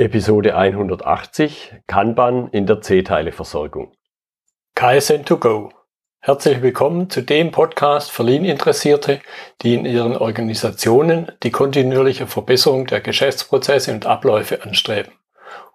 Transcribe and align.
Episode 0.00 0.54
180 0.54 1.74
Kanban 1.88 2.50
in 2.52 2.66
der 2.66 2.80
C-Teile-Versorgung. 2.80 3.96
KSN2Go. 4.76 5.72
Herzlich 6.20 6.62
willkommen 6.62 7.10
zu 7.10 7.20
dem 7.20 7.50
Podcast 7.50 8.12
für 8.12 8.22
Lean-Interessierte, 8.22 9.18
die 9.60 9.74
in 9.74 9.84
ihren 9.84 10.16
Organisationen 10.16 11.32
die 11.42 11.50
kontinuierliche 11.50 12.28
Verbesserung 12.28 12.86
der 12.86 13.00
Geschäftsprozesse 13.00 13.90
und 13.90 14.06
Abläufe 14.06 14.62
anstreben, 14.62 15.10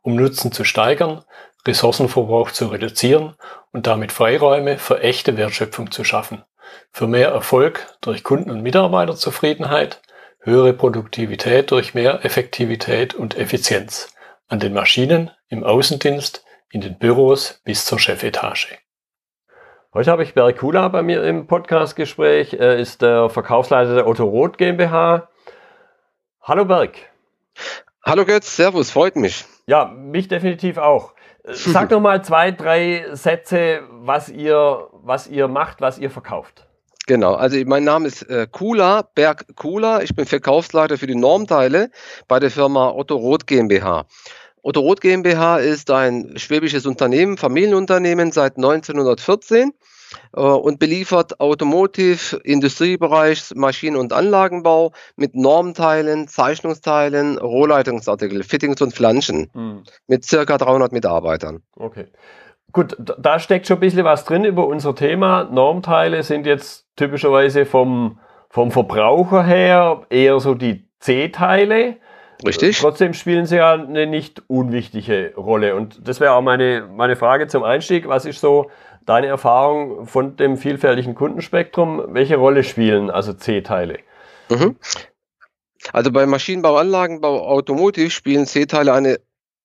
um 0.04 0.16
Nutzen 0.16 0.54
zu 0.54 0.64
steigern, 0.64 1.26
Ressourcenverbrauch 1.68 2.52
zu 2.52 2.68
reduzieren 2.68 3.36
und 3.74 3.88
damit 3.88 4.14
Freiräume 4.14 4.78
für 4.78 5.02
echte 5.02 5.36
Wertschöpfung 5.36 5.92
zu 5.92 6.06
schaffen, 6.06 6.46
für 6.94 7.08
mehr 7.08 7.28
Erfolg 7.28 7.98
durch 8.00 8.24
Kunden- 8.24 8.52
und 8.52 8.62
Mitarbeiterzufriedenheit, 8.62 10.02
höhere 10.40 10.72
Produktivität 10.72 11.72
durch 11.72 11.94
mehr 11.94 12.24
Effektivität 12.24 13.14
und 13.14 13.38
Effizienz 13.38 14.13
an 14.54 14.60
den 14.60 14.74
Maschinen, 14.74 15.32
im 15.50 15.64
Außendienst, 15.64 16.46
in 16.70 16.82
den 16.82 17.00
Büros 17.00 17.60
bis 17.66 17.86
zur 17.86 17.98
Chefetage. 17.98 18.78
Heute 19.96 20.12
habe 20.12 20.22
ich 20.22 20.36
Berg 20.36 20.60
Kula 20.60 20.90
bei 20.90 21.02
mir 21.02 21.24
im 21.24 21.48
Podcastgespräch. 21.48 22.54
Er 22.54 22.78
ist 22.78 23.02
der 23.02 23.32
Verkaufsleiter 23.32 23.96
der 23.96 24.08
Otto 24.08 24.26
Roth 24.26 24.60
GmbH. 24.60 25.28
Hallo 26.44 26.66
Berg. 26.66 26.92
Hallo 28.06 28.26
Götz, 28.26 28.56
Servus, 28.56 28.92
freut 28.92 29.16
mich. 29.16 29.44
Ja, 29.66 29.86
mich 29.86 30.28
definitiv 30.28 30.78
auch. 30.78 31.14
Sag 31.46 31.90
doch 31.90 32.00
mal 32.00 32.24
zwei, 32.24 32.52
drei 32.52 33.08
Sätze, 33.14 33.82
was 33.90 34.30
ihr, 34.30 34.88
was 34.92 35.26
ihr 35.26 35.48
macht, 35.48 35.82
was 35.82 35.98
ihr 35.98 36.12
verkauft. 36.12 36.68
Genau, 37.06 37.34
also 37.34 37.58
mein 37.66 37.84
Name 37.84 38.08
ist 38.08 38.22
äh, 38.30 38.48
Kula, 38.50 39.02
Berg 39.16 39.56
Kula. 39.56 40.04
Ich 40.04 40.16
bin 40.16 40.26
Verkaufsleiter 40.26 40.98
für 40.98 41.08
die 41.08 41.16
Normteile 41.16 41.90
bei 42.30 42.40
der 42.40 42.50
Firma 42.50 42.92
Otto 42.92 43.16
Roth 43.16 43.46
GmbH. 43.46 44.06
Otto 44.66 44.80
Roth 44.80 45.02
GmbH 45.02 45.58
ist 45.58 45.92
ein 45.92 46.38
schwäbisches 46.38 46.86
Unternehmen, 46.86 47.36
Familienunternehmen 47.36 48.32
seit 48.32 48.56
1914 48.56 49.74
äh, 50.36 50.40
und 50.40 50.80
beliefert 50.80 51.42
Automotive, 51.42 52.38
Industriebereich, 52.46 53.52
Maschinen- 53.56 53.98
und 53.98 54.14
Anlagenbau 54.14 54.94
mit 55.18 55.36
Normteilen, 55.36 56.30
Zeichnungsteilen, 56.30 57.40
Rohrleitungsartikel, 57.40 58.44
Fittings 58.44 58.82
und 58.82 58.96
Flanschen 58.96 59.50
hm. 59.54 59.84
mit 60.08 60.24
circa 60.24 60.58
300 60.58 60.94
Mitarbeitern. 60.94 61.62
Okay. 61.76 62.06
Gut, 62.72 62.96
da 62.98 63.40
steckt 63.40 63.68
schon 63.68 63.78
ein 63.78 63.82
bisschen 63.82 64.06
was 64.06 64.24
drin 64.24 64.46
über 64.46 64.66
unser 64.66 64.96
Thema. 64.96 65.44
Normteile 65.44 66.24
sind 66.24 66.46
jetzt 66.46 66.88
typischerweise 66.96 67.66
vom, 67.66 68.18
vom 68.50 68.72
Verbraucher 68.72 69.44
her 69.44 70.04
eher 70.10 70.40
so 70.40 70.56
die 70.56 70.88
C-Teile. 71.00 71.98
Richtig. 72.46 72.80
Trotzdem 72.80 73.14
spielen 73.14 73.46
sie 73.46 73.58
ja 73.58 73.74
eine 73.74 74.08
nicht 74.08 74.42
unwichtige 74.48 75.34
Rolle. 75.36 75.76
Und 75.76 76.08
das 76.08 76.20
wäre 76.20 76.34
auch 76.34 76.42
meine, 76.42 76.88
meine 76.92 77.16
Frage 77.16 77.48
zum 77.48 77.64
Einstieg. 77.64 78.08
Was 78.08 78.26
ist 78.26 78.42
so 78.42 78.70
deine 79.06 79.28
Erfahrung 79.28 80.06
von 80.08 80.36
dem 80.36 80.58
vielfältigen 80.58 81.16
Kundenspektrum? 81.16 82.04
Welche 82.10 82.38
Rolle 82.38 82.64
spielen 82.64 83.10
also 83.10 83.34
C-Teile? 83.34 84.00
Mhm. 84.50 84.76
Also 85.92 86.12
bei 86.12 86.26
Maschinenbau, 86.26 86.78
Anlagenbau, 86.78 87.48
Automotive 87.48 88.10
spielen 88.10 88.46
C-Teile 88.46 88.94
eine 88.94 89.20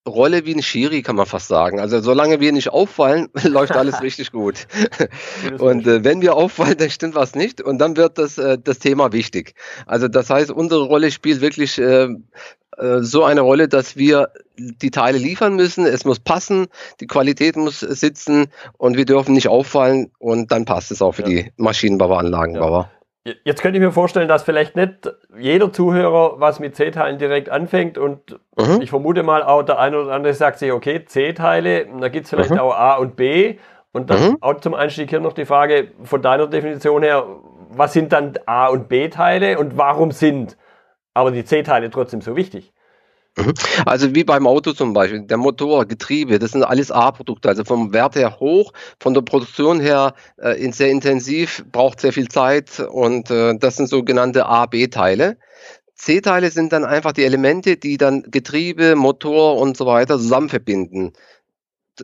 Rolle 0.09 0.47
wie 0.47 0.55
ein 0.55 0.63
Schiri, 0.63 1.03
kann 1.03 1.17
man 1.17 1.27
fast 1.27 1.49
sagen. 1.49 1.81
Also 1.81 2.01
solange 2.01 2.41
wir 2.41 2.53
nicht 2.53 2.71
auffallen, 2.71 3.29
läuft 3.45 3.73
alles 3.73 4.01
richtig 4.03 4.33
gut. 4.33 4.67
und 5.59 5.87
äh, 5.87 6.03
wenn 6.05 6.23
wir 6.23 6.35
auffallen, 6.35 6.77
dann 6.79 6.91
stimmt 6.91 7.15
was 7.15 7.35
nicht 7.35 7.61
und 7.61 7.79
dann 7.79 7.97
wird 7.97 8.19
das, 8.19 8.39
äh, 8.39 8.59
das 8.59 8.79
Thema 8.79 9.13
wichtig. 9.13 9.55
Also 9.87 10.09
das 10.09 10.31
heißt, 10.31 10.51
unsere 10.51 10.85
Rolle 10.85 11.11
spielt 11.11 11.41
wirklich 11.41 11.79
äh, 11.79 12.09
so 13.01 13.25
eine 13.25 13.41
Rolle, 13.41 13.69
dass 13.69 13.97
wir 13.97 14.29
die 14.57 14.91
Teile 14.91 15.19
liefern 15.19 15.57
müssen, 15.57 15.87
es 15.87 16.05
muss 16.05 16.21
passen, 16.21 16.67
die 17.01 17.07
Qualität 17.07 17.57
muss 17.57 17.81
sitzen 17.81 18.47
und 18.77 18.97
wir 18.97 19.05
dürfen 19.05 19.35
nicht 19.35 19.49
auffallen 19.49 20.11
und 20.19 20.53
dann 20.53 20.65
passt 20.65 20.91
es 20.91 21.03
auch 21.03 21.13
für 21.13 21.23
ja. 21.23 21.29
die 21.29 21.53
Maschinenbauer, 21.57 22.19
Anlagenbauer. 22.19 22.91
Ja. 23.25 23.35
Jetzt 23.45 23.61
könnte 23.61 23.79
ich 23.79 23.85
mir 23.85 23.93
vorstellen, 23.93 24.29
dass 24.29 24.43
vielleicht 24.43 24.75
nicht 24.75 25.13
jeder 25.39 25.71
Zuhörer 25.73 26.41
was 26.41 26.61
mit 26.61 26.77
C-Teilen 26.77 27.19
direkt 27.19 27.51
anfängt 27.51 27.99
und 27.99 28.39
mhm. 28.57 28.81
ich 28.81 28.91
vermute 28.91 29.23
mal 29.23 29.43
auch 29.43 29.63
der 29.63 29.79
eine 29.79 30.01
oder 30.01 30.13
andere 30.13 30.33
sagt 30.33 30.59
sich, 30.59 30.73
okay, 30.73 31.05
C-Teile, 31.05 31.87
da 32.01 32.09
gibt 32.09 32.25
es 32.25 32.31
vielleicht 32.31 32.51
mhm. 32.51 32.59
auch 32.59 32.75
A 32.75 32.95
und 32.95 33.17
B 33.17 33.59
und 33.93 34.09
dann 34.09 34.31
mhm. 34.31 34.37
auch 34.41 34.61
zum 34.61 34.75
Einstieg 34.75 35.11
hier 35.11 35.21
noch 35.21 35.35
die 35.35 35.45
Frage 35.45 35.89
von 36.05 36.23
deiner 36.23 36.47
Definition 36.47 37.03
her, 37.03 37.27
was 37.71 37.93
sind 37.93 38.13
dann 38.13 38.35
A 38.47 38.69
und 38.69 38.89
B-Teile 38.89 39.59
und 39.59 39.77
warum 39.77 40.11
sind 40.11 40.57
aber 41.15 41.31
die 41.31 41.45
C-Teile 41.45 41.91
trotzdem 41.91 42.21
so 42.21 42.37
wichtig? 42.37 42.73
Mhm. 43.37 43.55
Also 43.85 44.15
wie 44.15 44.25
beim 44.25 44.47
Auto 44.47 44.73
zum 44.73 44.93
Beispiel, 44.93 45.23
der 45.23 45.37
Motor, 45.37 45.87
Getriebe, 45.87 46.39
das 46.39 46.53
sind 46.53 46.65
alles 46.65 46.91
A-Produkte, 46.91 47.49
also 47.49 47.65
vom 47.65 47.93
Wert 47.93 48.17
her 48.17 48.39
hoch, 48.41 48.73
von 49.01 49.15
der 49.15 49.23
Produktion 49.23 49.81
her 49.81 50.15
äh, 50.39 50.71
sehr 50.73 50.91
intensiv, 50.91 51.65
braucht 51.71 52.01
sehr 52.01 52.13
viel 52.13 52.29
Zeit 52.29 52.81
und 52.81 53.31
äh, 53.31 53.57
das 53.59 53.77
sind 53.77 53.89
sogenannte 53.89 54.47
A-B-Teile. 54.47 55.39
C-Teile 55.95 56.51
sind 56.51 56.73
dann 56.73 56.85
einfach 56.85 57.13
die 57.13 57.25
Elemente, 57.25 57.77
die 57.77 57.97
dann 57.97 58.23
Getriebe, 58.23 58.95
Motor 58.95 59.59
und 59.59 59.77
so 59.77 59.85
weiter 59.87 60.17
zusammen 60.17 60.49
verbinden. 60.49 61.13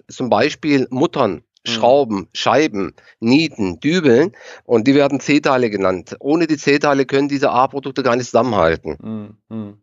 Zum 0.09 0.29
Beispiel 0.29 0.89
Muttern. 0.91 1.44
Schrauben, 1.67 2.29
Scheiben, 2.35 2.95
Nieten, 3.21 3.81
Dübeln 3.81 4.33
und 4.65 4.87
die 4.87 4.95
werden 4.95 5.21
C-Teile 5.21 5.71
genannt. 5.71 6.17
Ohne 6.21 6.47
die 6.47 6.57
C-Teile 6.57 7.07
können 7.07 7.29
diese 7.29 7.51
A-Produkte 7.51 8.03
gar 8.03 8.17
nicht 8.17 8.27
zusammenhalten. 8.27 8.99
Mhm 9.49 9.79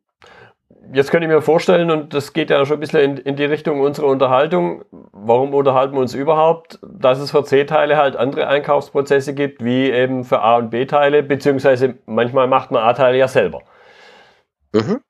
jetzt 0.93 1.11
könnte 1.11 1.27
ich 1.27 1.33
mir 1.33 1.41
vorstellen, 1.41 1.91
und 1.91 2.13
das 2.13 2.33
geht 2.33 2.49
ja 2.49 2.65
schon 2.65 2.77
ein 2.77 2.79
bisschen 2.79 2.99
in, 3.01 3.17
in, 3.17 3.35
die 3.35 3.45
Richtung 3.45 3.81
unserer 3.81 4.07
Unterhaltung, 4.07 4.83
warum 5.11 5.53
unterhalten 5.53 5.93
wir 5.93 6.01
uns 6.01 6.13
überhaupt, 6.13 6.79
dass 6.81 7.19
es 7.19 7.31
für 7.31 7.43
C-Teile 7.43 7.97
halt 7.97 8.15
andere 8.15 8.47
Einkaufsprozesse 8.47 9.33
gibt, 9.33 9.63
wie 9.63 9.89
eben 9.89 10.23
für 10.23 10.41
A- 10.41 10.57
und 10.57 10.69
B-Teile, 10.69 11.23
beziehungsweise 11.23 11.95
manchmal 12.05 12.47
macht 12.47 12.71
man 12.71 12.83
A-Teile 12.83 13.17
ja 13.17 13.27
selber. 13.27 13.61
Mhm. 14.73 15.01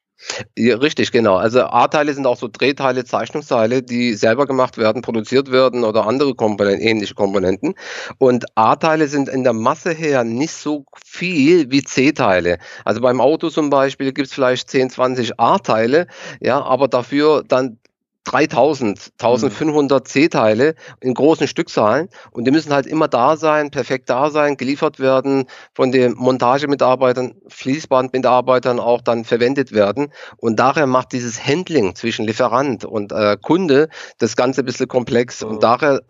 Ja, 0.58 0.78
richtig, 0.78 1.12
genau. 1.12 1.36
Also 1.36 1.62
A-Teile 1.62 2.14
sind 2.14 2.26
auch 2.28 2.38
so 2.38 2.48
Drehteile, 2.48 3.06
Zeichnungsteile, 3.06 3.82
die 3.84 4.14
selber 4.14 4.46
gemacht 4.46 4.78
werden, 4.78 5.02
produziert 5.02 5.52
werden 5.52 5.84
oder 5.84 6.06
andere 6.08 6.36
Komponenten, 6.36 6.86
ähnliche 6.86 7.16
Komponenten. 7.16 7.74
Und 8.18 8.46
A-Teile 8.56 9.08
sind 9.08 9.30
in 9.30 9.44
der 9.44 9.54
Masse 9.54 9.92
her 9.92 10.24
nicht 10.24 10.54
so 10.54 10.86
viel 11.04 11.72
wie 11.72 11.84
C-Teile. 11.84 12.60
Also 12.86 13.02
beim 13.02 13.20
Auto 13.22 13.50
zum 13.50 13.70
Beispiel 13.70 14.14
gibt 14.14 14.28
es 14.28 14.34
vielleicht 14.34 14.70
10, 14.70 14.90
20 14.90 15.40
A-Teile, 15.40 16.08
ja, 16.40 16.62
aber 16.62 16.88
dafür 16.88 17.44
dann 17.48 17.78
3000, 18.26 19.12
1500 19.20 20.08
C-Teile 20.08 20.76
in 21.00 21.14
großen 21.14 21.48
Stückzahlen. 21.48 22.09
Und 22.32 22.46
die 22.46 22.52
müssen 22.52 22.74
halt 22.74 22.86
immer 22.86 23.08
da 23.08 23.36
sein, 23.36 23.72
perfekt 23.72 24.09
da 24.09 24.30
sein, 24.30 24.58
geliefert 24.58 25.00
werden, 25.00 25.46
von 25.74 25.92
den 25.92 26.14
Montagemitarbeitern, 26.14 27.34
Fließbandmitarbeitern 27.48 28.80
auch 28.80 29.02
dann 29.02 29.26
verwendet 29.26 29.72
werden. 29.72 30.14
Und 30.38 30.60
daher 30.60 30.88
macht 30.88 31.14
dieses 31.14 31.46
Handling 31.46 31.96
zwischen 31.96 32.26
Lieferant 32.26 32.86
und 32.86 33.12
äh, 33.12 33.38
Kunde 33.42 33.90
das 34.20 34.36
Ganze 34.36 34.62
ein 34.62 34.66
bisschen 34.66 34.88
komplex. 34.88 35.42
Und 35.44 35.64
daher 35.64 36.02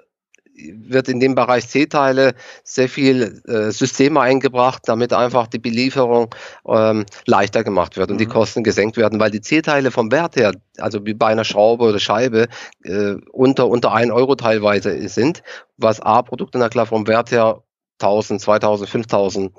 wird 0.55 1.09
in 1.09 1.19
dem 1.19 1.35
Bereich 1.35 1.67
C-Teile 1.67 2.33
sehr 2.63 2.89
viel 2.89 3.41
äh, 3.47 3.71
Systeme 3.71 4.19
eingebracht, 4.21 4.83
damit 4.85 5.13
einfach 5.13 5.47
die 5.47 5.59
Belieferung 5.59 6.33
ähm, 6.67 7.05
leichter 7.25 7.63
gemacht 7.63 7.97
wird 7.97 8.09
und 8.09 8.15
mhm. 8.15 8.19
die 8.19 8.25
Kosten 8.25 8.63
gesenkt 8.63 8.97
werden, 8.97 9.19
weil 9.19 9.31
die 9.31 9.41
C-Teile 9.41 9.91
vom 9.91 10.11
Wert 10.11 10.35
her, 10.35 10.53
also 10.77 11.05
wie 11.05 11.13
bei 11.13 11.27
einer 11.27 11.43
Schraube 11.43 11.85
oder 11.85 11.99
Scheibe, 11.99 12.47
äh, 12.83 13.15
unter, 13.31 13.67
unter 13.67 13.93
1 13.93 14.11
Euro 14.11 14.35
teilweise 14.35 15.07
sind, 15.09 15.43
was 15.77 15.99
A-Produkte, 15.99 16.57
na 16.57 16.69
klar, 16.69 16.85
vom 16.85 17.07
Wert 17.07 17.31
her 17.31 17.63
1000, 17.99 18.41
2000, 18.41 18.89
5000 18.89 19.51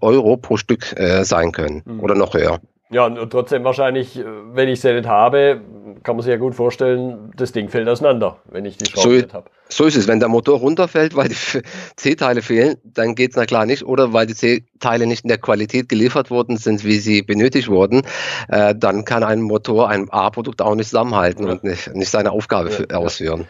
Euro 0.00 0.36
pro 0.36 0.56
Stück 0.56 0.98
äh, 0.98 1.24
sein 1.24 1.52
können 1.52 1.82
mhm. 1.84 2.00
oder 2.00 2.14
noch 2.14 2.34
höher. 2.34 2.60
Ja, 2.92 3.06
und 3.06 3.30
trotzdem 3.30 3.62
wahrscheinlich, 3.62 4.18
äh, 4.18 4.24
wenn 4.52 4.68
ich 4.68 4.80
sie 4.80 4.92
nicht 4.92 5.06
habe, 5.06 5.60
kann 6.02 6.16
man 6.16 6.24
sich 6.24 6.30
ja 6.30 6.38
gut 6.38 6.56
vorstellen, 6.56 7.30
das 7.36 7.52
Ding 7.52 7.68
fällt 7.68 7.88
auseinander, 7.88 8.38
wenn 8.46 8.64
ich 8.64 8.78
die 8.78 8.86
Schraube 8.86 9.08
so, 9.08 9.14
nicht 9.14 9.34
habe. 9.34 9.50
So 9.68 9.84
ist 9.84 9.96
es. 9.96 10.08
Wenn 10.08 10.18
der 10.18 10.28
Motor 10.28 10.58
runterfällt, 10.58 11.14
weil 11.14 11.28
die 11.28 11.34
C-Teile 11.96 12.42
fehlen, 12.42 12.76
dann 12.82 13.14
geht 13.14 13.30
es 13.30 13.36
na 13.36 13.46
klar 13.46 13.64
nicht. 13.64 13.84
Oder 13.84 14.12
weil 14.12 14.26
die 14.26 14.34
C-Teile 14.34 15.06
nicht 15.06 15.24
in 15.24 15.28
der 15.28 15.38
Qualität 15.38 15.88
geliefert 15.88 16.30
worden 16.30 16.56
sind, 16.56 16.84
wie 16.84 16.98
sie 16.98 17.22
benötigt 17.22 17.68
wurden, 17.68 18.02
äh, 18.48 18.74
dann 18.76 19.04
kann 19.04 19.22
ein 19.22 19.40
Motor, 19.40 19.88
ein 19.88 20.10
A-Produkt 20.10 20.60
auch 20.60 20.74
nicht 20.74 20.88
zusammenhalten 20.88 21.46
ja. 21.46 21.52
und 21.52 21.62
nicht, 21.64 21.94
nicht, 21.94 22.10
seine 22.10 22.32
Aufgabe 22.32 22.70
ja, 22.90 22.96
ausführen. 22.96 23.46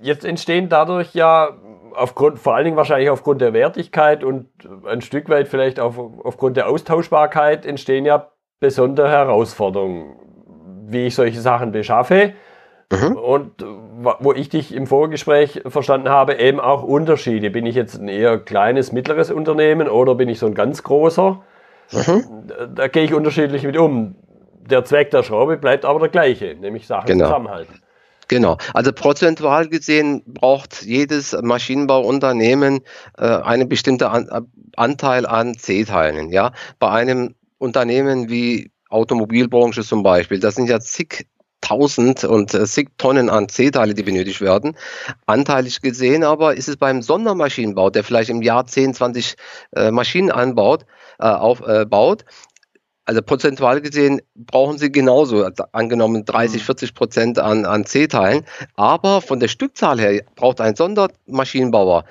Jetzt 0.00 0.24
entstehen 0.24 0.68
dadurch 0.68 1.14
ja 1.14 1.56
aufgrund, 1.94 2.38
vor 2.38 2.54
allen 2.54 2.64
Dingen 2.64 2.76
wahrscheinlich 2.76 3.10
aufgrund 3.10 3.40
der 3.40 3.52
Wertigkeit 3.52 4.22
und 4.22 4.46
ein 4.86 5.00
Stück 5.00 5.28
weit 5.28 5.48
vielleicht 5.48 5.80
auf, 5.80 5.98
aufgrund 5.98 6.56
der 6.56 6.68
Austauschbarkeit 6.68 7.66
entstehen 7.66 8.06
ja 8.06 8.30
besondere 8.60 9.08
Herausforderung, 9.08 10.16
wie 10.86 11.06
ich 11.06 11.14
solche 11.14 11.40
Sachen 11.40 11.72
beschaffe. 11.72 12.32
Mhm. 12.90 13.16
Und 13.16 13.64
wo 14.20 14.32
ich 14.32 14.48
dich 14.48 14.74
im 14.74 14.86
Vorgespräch 14.86 15.62
verstanden 15.66 16.08
habe, 16.08 16.36
eben 16.38 16.58
auch 16.58 16.82
Unterschiede. 16.82 17.50
Bin 17.50 17.66
ich 17.66 17.74
jetzt 17.74 18.00
ein 18.00 18.08
eher 18.08 18.38
kleines, 18.38 18.92
mittleres 18.92 19.30
Unternehmen 19.30 19.88
oder 19.88 20.14
bin 20.14 20.30
ich 20.30 20.38
so 20.38 20.46
ein 20.46 20.54
ganz 20.54 20.82
großer? 20.82 21.42
Mhm. 21.92 22.24
Da, 22.46 22.66
da 22.66 22.88
gehe 22.88 23.04
ich 23.04 23.12
unterschiedlich 23.12 23.64
mit 23.64 23.76
um. 23.76 24.14
der 24.70 24.84
Zweck 24.84 25.10
der 25.10 25.22
Schraube 25.22 25.56
bleibt 25.56 25.84
aber 25.84 25.98
der 26.00 26.08
gleiche, 26.08 26.54
nämlich 26.54 26.86
Sachen 26.86 27.06
genau. 27.06 27.26
zusammenhalten. 27.26 27.74
Genau. 28.28 28.58
Also 28.74 28.92
prozentual 28.92 29.68
gesehen 29.68 30.22
braucht 30.26 30.82
jedes 30.82 31.36
Maschinenbauunternehmen 31.40 32.80
äh, 33.16 33.24
einen 33.24 33.68
bestimmten 33.68 34.04
an, 34.04 34.46
Anteil 34.76 35.26
an 35.26 35.54
C-Teilen. 35.54 36.30
Ja, 36.30 36.52
bei 36.78 36.90
einem 36.90 37.34
Unternehmen 37.58 38.28
wie 38.28 38.70
Automobilbranche 38.88 39.82
zum 39.82 40.02
Beispiel, 40.02 40.40
das 40.40 40.54
sind 40.54 40.68
ja 40.68 40.80
zig 40.80 41.26
tausend 41.60 42.24
und 42.24 42.54
äh, 42.54 42.64
zig 42.66 42.90
Tonnen 42.98 43.28
an 43.28 43.48
C-Teile, 43.48 43.94
die 43.94 44.02
benötigt 44.04 44.40
werden. 44.40 44.76
Anteilig 45.26 45.82
gesehen 45.82 46.24
aber 46.24 46.56
ist 46.56 46.68
es 46.68 46.76
beim 46.76 47.02
Sondermaschinenbau, 47.02 47.90
der 47.90 48.04
vielleicht 48.04 48.30
im 48.30 48.42
Jahr 48.42 48.66
10, 48.66 48.94
20 48.94 49.34
äh, 49.74 49.90
Maschinen 49.90 50.30
anbaut, 50.30 50.86
äh, 51.18 51.26
aufbaut, 51.26 52.22
äh, 52.22 52.24
also 53.08 53.22
prozentual 53.22 53.80
gesehen 53.80 54.20
brauchen 54.34 54.76
sie 54.76 54.92
genauso, 54.92 55.42
also 55.42 55.64
angenommen 55.72 56.26
30, 56.26 56.62
40 56.62 56.90
mhm. 56.90 56.94
Prozent 56.94 57.38
an, 57.38 57.64
an 57.64 57.86
C-Teilen. 57.86 58.44
Aber 58.74 59.22
von 59.22 59.40
der 59.40 59.48
Stückzahl 59.48 59.98
her 59.98 60.22
braucht 60.36 60.60
ein 60.60 60.76
Sondermaschinenbauer 60.76 62.04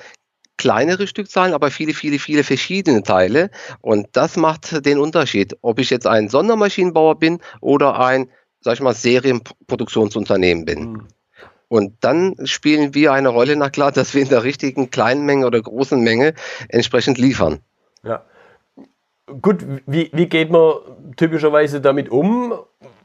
kleinere 0.58 1.08
Stückzahlen, 1.08 1.54
aber 1.54 1.72
viele, 1.72 1.94
viele, 1.94 2.20
viele 2.20 2.44
verschiedene 2.44 3.04
Teile. 3.04 3.50
Und 3.82 4.08
das 4.14 4.38
macht 4.38 4.86
den 4.86 5.00
Unterschied, 5.00 5.56
ob 5.62 5.80
ich 5.80 5.90
jetzt 5.90 6.08
ein 6.08 6.30
Sondermaschinenbauer 6.30 7.20
bin 7.20 7.40
oder 7.62 8.00
ein, 8.00 8.30
sag 8.62 8.76
ich 8.76 8.82
mal, 8.82 8.94
Serienproduktionsunternehmen 8.94 10.66
bin. 10.66 10.92
Mhm. 10.92 11.08
Und 11.70 11.96
dann 12.02 12.36
spielen 12.46 12.94
wir 12.94 13.12
eine 13.12 13.30
Rolle, 13.30 13.56
na 13.56 13.70
klar, 13.70 13.92
dass 13.92 14.14
wir 14.14 14.22
in 14.22 14.30
der 14.30 14.44
richtigen 14.44 14.90
kleinen 14.90 15.26
Menge 15.26 15.46
oder 15.46 15.62
großen 15.62 16.00
Menge 16.02 16.34
entsprechend 16.70 17.18
liefern. 17.18 17.60
Ja. 18.04 18.24
Gut, 19.42 19.66
wie, 19.86 20.10
wie 20.14 20.28
geht 20.28 20.50
man 20.50 20.76
typischerweise 21.18 21.82
damit 21.82 22.10
um? 22.10 22.54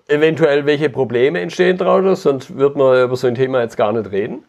Eventuell 0.06 0.66
welche 0.66 0.90
Probleme 0.90 1.40
entstehen 1.40 1.78
daraus, 1.78 2.22
sonst 2.22 2.56
wird 2.56 2.76
man 2.76 3.04
über 3.04 3.16
so 3.16 3.26
ein 3.26 3.34
Thema 3.34 3.62
jetzt 3.62 3.76
gar 3.76 3.92
nicht 3.92 4.10
reden. 4.12 4.44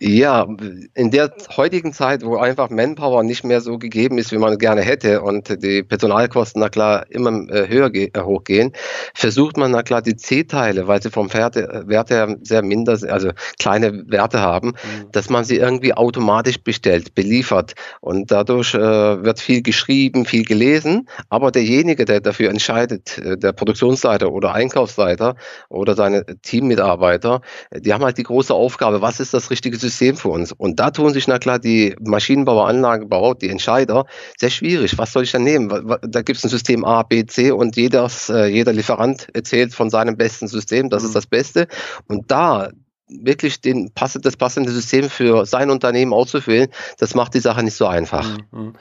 Ja, 0.00 0.46
in 0.94 1.10
der 1.10 1.32
heutigen 1.56 1.92
Zeit, 1.92 2.24
wo 2.24 2.36
einfach 2.36 2.70
Manpower 2.70 3.22
nicht 3.22 3.44
mehr 3.44 3.60
so 3.60 3.78
gegeben 3.78 4.18
ist, 4.18 4.32
wie 4.32 4.38
man 4.38 4.58
gerne 4.58 4.82
hätte 4.82 5.22
und 5.22 5.62
die 5.62 5.82
Personalkosten, 5.82 6.60
na 6.60 6.68
klar, 6.68 7.06
immer 7.10 7.48
äh, 7.50 7.68
höher 7.68 7.94
äh, 7.94 8.10
hochgehen, 8.20 8.72
versucht 9.14 9.56
man, 9.56 9.70
na 9.70 9.82
klar, 9.82 10.02
die 10.02 10.16
C-Teile, 10.16 10.88
weil 10.88 11.02
sie 11.02 11.10
vom 11.10 11.32
Wert, 11.32 11.56
Wert 11.56 12.10
her 12.10 12.36
sehr 12.42 12.62
minder, 12.62 12.98
also 13.08 13.30
kleine 13.58 14.04
Werte 14.08 14.40
haben, 14.40 14.68
mhm. 14.68 15.12
dass 15.12 15.30
man 15.30 15.44
sie 15.44 15.56
irgendwie 15.56 15.94
automatisch 15.94 16.58
bestellt, 16.62 17.14
beliefert. 17.14 17.74
Und 18.00 18.30
dadurch 18.30 18.74
äh, 18.74 18.78
wird 18.78 19.40
viel 19.40 19.62
geschrieben, 19.62 20.26
viel 20.26 20.44
gelesen, 20.44 21.08
aber 21.28 21.50
derjenige, 21.50 22.04
der 22.04 22.20
dafür 22.20 22.50
entscheidet, 22.50 23.18
äh, 23.18 23.36
der 23.36 23.52
Produktionsleiter 23.52 24.32
oder 24.32 24.52
Einkaufsleiter 24.54 25.36
oder 25.68 25.94
seine 25.94 26.24
Teammitarbeiter, 26.42 27.40
die 27.72 27.92
haben 27.92 28.04
halt 28.04 28.18
die 28.18 28.24
große 28.24 28.54
Aufgabe, 28.54 29.00
was 29.02 29.20
ist 29.20 29.25
das 29.34 29.50
richtige 29.50 29.76
System 29.76 30.16
für 30.16 30.28
uns. 30.28 30.52
Und 30.52 30.80
da 30.80 30.90
tun 30.90 31.12
sich, 31.12 31.28
na 31.28 31.38
klar, 31.38 31.58
die 31.58 31.96
Maschinenbauer, 32.00 32.68
Anlagenbauer, 32.68 33.34
die 33.36 33.50
Entscheider 33.50 34.06
sehr 34.38 34.50
schwierig. 34.50 34.98
Was 34.98 35.12
soll 35.12 35.24
ich 35.24 35.32
dann 35.32 35.44
nehmen? 35.44 35.68
Da 36.02 36.22
gibt 36.22 36.38
es 36.38 36.44
ein 36.44 36.50
System 36.50 36.84
A, 36.84 37.02
B, 37.02 37.26
C 37.26 37.50
und 37.50 37.76
jedes, 37.76 38.28
äh, 38.28 38.46
jeder 38.46 38.72
Lieferant 38.72 39.28
erzählt 39.34 39.74
von 39.74 39.90
seinem 39.90 40.16
besten 40.16 40.48
System, 40.48 40.90
das 40.90 41.02
mhm. 41.02 41.08
ist 41.08 41.16
das 41.16 41.26
Beste. 41.26 41.68
Und 42.08 42.30
da 42.30 42.70
wirklich 43.08 43.60
den, 43.60 43.92
das 43.94 44.36
passende 44.36 44.70
System 44.70 45.08
für 45.08 45.46
sein 45.46 45.70
Unternehmen 45.70 46.12
auszuwählen, 46.12 46.68
das 46.98 47.14
macht 47.14 47.34
die 47.34 47.40
Sache 47.40 47.62
nicht 47.62 47.76
so 47.76 47.86
einfach. 47.86 48.38
Mhm. 48.50 48.74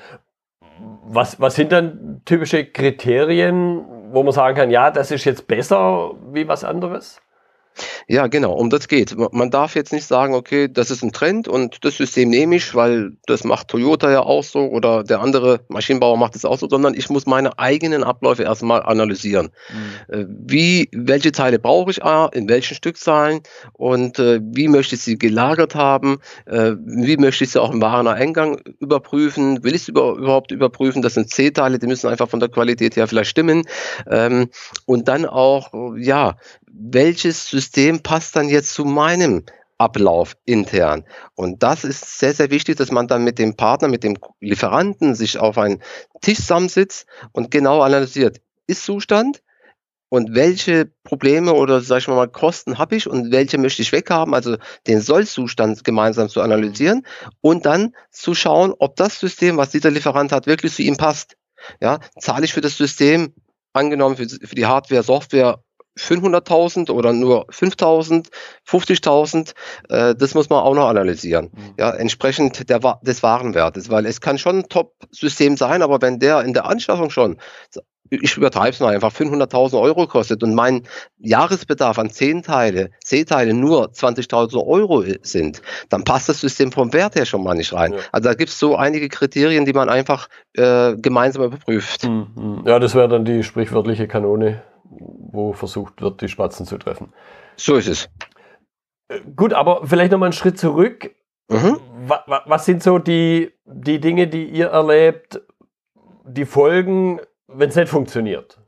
Was, 1.08 1.40
was 1.40 1.56
sind 1.56 1.72
dann 1.72 2.22
typische 2.26 2.66
Kriterien, 2.66 3.86
wo 4.12 4.24
man 4.24 4.34
sagen 4.34 4.58
kann, 4.58 4.72
ja, 4.72 4.92
das 4.92 5.12
ist 5.12 5.24
jetzt 5.26 5.48
besser 5.48 6.16
wie 6.34 6.48
was 6.48 6.64
anderes? 6.64 7.22
Ja, 8.07 8.27
genau, 8.27 8.54
um 8.54 8.69
das 8.69 8.88
geht. 8.88 9.16
Man 9.18 9.51
darf 9.51 9.75
jetzt 9.75 9.92
nicht 9.92 10.06
sagen, 10.06 10.33
okay, 10.33 10.68
das 10.72 10.92
ist 10.92 11.04
ein 11.04 11.12
Trend 11.12 11.48
und 11.48 11.83
das 11.83 11.98
System 11.98 12.30
nehme 12.30 12.56
ich, 12.56 12.75
weil 12.75 13.13
das 13.25 13.44
macht 13.44 13.68
Toyota 13.68 14.12
ja 14.12 14.22
auch 14.22 14.44
so 14.44 14.62
oder 14.62 15.04
der 15.04 15.22
andere 15.22 15.62
Maschinenbauer 15.68 16.18
macht 16.18 16.36
es 16.36 16.45
auch 16.45 16.57
so, 16.57 16.69
sondern 16.69 16.94
ich 16.94 17.10
muss 17.10 17.25
meine 17.25 17.57
eigenen 17.60 18.04
Abläufe 18.04 18.44
erstmal 18.44 18.83
analysieren. 18.83 19.50
Mhm. 20.10 20.13
Äh, 20.13 20.25
wie, 20.30 20.89
welche 20.92 21.31
Teile 21.31 21.60
brauche 21.60 21.92
ich, 21.92 22.01
in 22.33 22.48
welchen 22.48 22.75
Stückzahlen 22.75 23.42
und 23.74 24.19
äh, 24.19 24.39
wie 24.42 24.68
möchte 24.68 24.95
ich 24.95 25.01
sie 25.01 25.18
gelagert 25.18 25.75
haben, 25.75 26.19
äh, 26.45 26.74
wie 26.86 27.18
möchte 27.18 27.44
ich 27.44 27.51
sie 27.51 27.62
auch 27.62 27.72
im 27.72 27.81
Wareneingang 27.81 28.62
überprüfen, 28.80 29.63
will 29.63 29.75
ich 29.75 29.83
sie 29.83 29.92
über, 29.92 30.13
überhaupt 30.13 30.51
überprüfen, 30.51 31.01
das 31.01 31.16
sind 31.16 31.30
C-Teile, 31.30 31.80
die 31.80 31.88
müssen 31.88 32.07
einfach 32.07 32.30
von 32.30 32.39
der 32.39 32.50
Qualität 32.50 32.95
her 32.95 33.07
vielleicht 33.07 33.30
stimmen 33.30 33.63
ähm, 34.10 34.50
und 34.86 35.07
dann 35.07 35.25
auch, 35.25 35.72
ja, 35.98 36.38
welches 36.77 37.48
System 37.48 38.01
passt 38.01 38.36
dann 38.36 38.50
jetzt 38.50 38.74
zu 38.74 38.86
meinem 38.86 39.45
Ablauf 39.77 40.38
intern. 40.45 41.04
Und 41.36 41.63
das 41.63 41.83
ist 41.83 42.19
sehr, 42.19 42.33
sehr 42.33 42.50
wichtig, 42.50 42.77
dass 42.77 42.92
man 42.92 43.07
dann 43.07 43.24
mit 43.24 43.39
dem 43.39 43.56
Partner, 43.56 43.88
mit 43.88 44.04
dem 44.04 44.18
Lieferanten 44.39 45.16
sich 45.16 45.38
auf 45.38 45.57
einen 45.57 45.81
Tisch 46.22 46.38
zusammensitzt 46.38 47.07
und 47.33 47.51
genau 47.51 47.81
analysiert, 47.81 48.42
ist 48.68 48.83
Zustand 48.83 49.42
und 50.10 50.33
welche 50.33 50.89
Probleme 51.04 51.54
oder 51.54 51.81
sag 51.81 52.00
ich 52.00 52.07
mal 52.07 52.27
Kosten 52.30 52.77
habe 52.77 52.95
ich 52.95 53.07
und 53.07 53.31
welche 53.31 53.57
möchte 53.57 53.81
ich 53.81 53.92
weghaben, 53.92 54.33
also 54.33 54.57
den 54.88 55.01
Sollzustand 55.01 55.83
gemeinsam 55.83 56.30
zu 56.30 56.42
analysieren 56.42 57.06
und 57.42 57.66
dann 57.66 57.95
zu 58.12 58.33
schauen, 58.33 58.74
ob 58.80 58.95
das 58.95 59.19
System, 59.19 59.57
was 59.57 59.72
dieser 59.72 59.92
Lieferant 59.92 60.31
hat, 60.31 60.48
wirklich 60.48 60.74
zu 60.74 60.83
ihm 60.83 60.95
passt. 60.95 61.36
Ja, 61.81 62.00
zahle 62.19 62.45
ich 62.45 62.54
für 62.54 62.62
das 62.62 62.77
System 62.77 63.33
angenommen 63.74 64.16
für, 64.16 64.27
für 64.27 64.56
die 64.56 64.68
Hardware, 64.68 65.04
Software 65.04 65.65
500.000 65.98 66.92
oder 66.92 67.14
nur 67.14 67.48
5.000, 67.48 68.28
50.000, 68.68 69.54
äh, 69.90 70.16
das 70.16 70.34
muss 70.34 70.50
man 70.50 70.60
auch 70.60 70.76
noch 70.76 70.88
analysieren. 70.88 71.52
Mhm. 71.54 71.74
Ja, 71.78 71.92
entsprechend 71.92 72.70
der, 72.70 72.80
des 73.02 73.24
Warenwertes, 73.24 73.90
weil 73.90 74.06
es 74.06 74.22
kann 74.22 74.38
schon 74.38 74.60
ein 74.60 74.70
Top-System 74.70 75.58
sein, 75.58 75.82
aber 75.82 76.02
wenn 76.02 76.20
der 76.20 76.42
in 76.42 76.54
der 76.54 76.66
Anschaffung 76.66 77.10
schon, 77.10 77.38
ich 78.10 78.38
übertreibe 78.38 78.72
es 78.72 78.80
mal 78.80 78.94
einfach, 78.94 79.12
500.000 79.12 79.80
Euro 79.80 80.06
kostet 80.06 80.44
und 80.44 80.54
mein 80.54 80.84
Jahresbedarf 81.18 81.98
an 81.98 82.10
10 82.10 82.44
Teile, 82.44 82.92
C-Teile 83.04 83.54
nur 83.54 83.90
20.000 83.90 84.66
Euro 84.66 85.04
sind, 85.22 85.62
dann 85.90 86.04
passt 86.04 86.30
das 86.30 86.42
System 86.42 86.72
vom 86.72 86.94
Wert 86.94 87.16
her 87.16 87.26
schon 87.26 87.44
mal 87.44 87.56
nicht 87.56 87.74
rein. 87.74 87.94
Ja. 87.94 88.00
Also 88.12 88.30
da 88.30 88.36
gibt 88.36 88.52
es 88.52 88.60
so 88.60 88.76
einige 88.76 89.10
Kriterien, 89.10 89.66
die 89.66 89.74
man 89.74 89.90
einfach 89.90 90.28
äh, 90.54 90.96
gemeinsam 90.98 91.46
überprüft. 91.46 92.04
Mhm. 92.04 92.64
Ja, 92.66 92.80
das 92.80 92.94
wäre 92.94 93.08
dann 93.08 93.26
die 93.26 93.44
sprichwörtliche 93.44 94.08
Kanone 94.08 94.62
wo 94.90 95.54
versucht 95.54 96.02
wird, 96.02 96.22
die 96.22 96.30
Spatzen 96.30 96.66
zu 96.66 96.78
treffen. 96.78 97.14
So 97.56 97.76
ist 97.76 97.88
es. 97.88 98.10
Äh, 99.08 99.22
gut, 99.36 99.54
aber 99.54 99.86
vielleicht 99.86 100.12
nochmal 100.12 100.27
einen 100.27 100.34
Schritt 100.34 100.58
zurück. 100.58 101.15
Mhm. 101.50 101.80
Was, 102.08 102.42
was 102.46 102.65
sind 102.65 102.82
so 102.82 102.98
die, 103.00 103.54
die 103.65 104.00
Dinge, 104.00 104.27
die 104.27 104.46
ihr 104.46 104.68
erlebt, 104.68 105.42
die 106.25 106.46
Folgen, 106.46 107.22
wenn 107.48 107.70
es 107.70 107.75
nicht 107.75 107.89
funktioniert? 107.89 108.60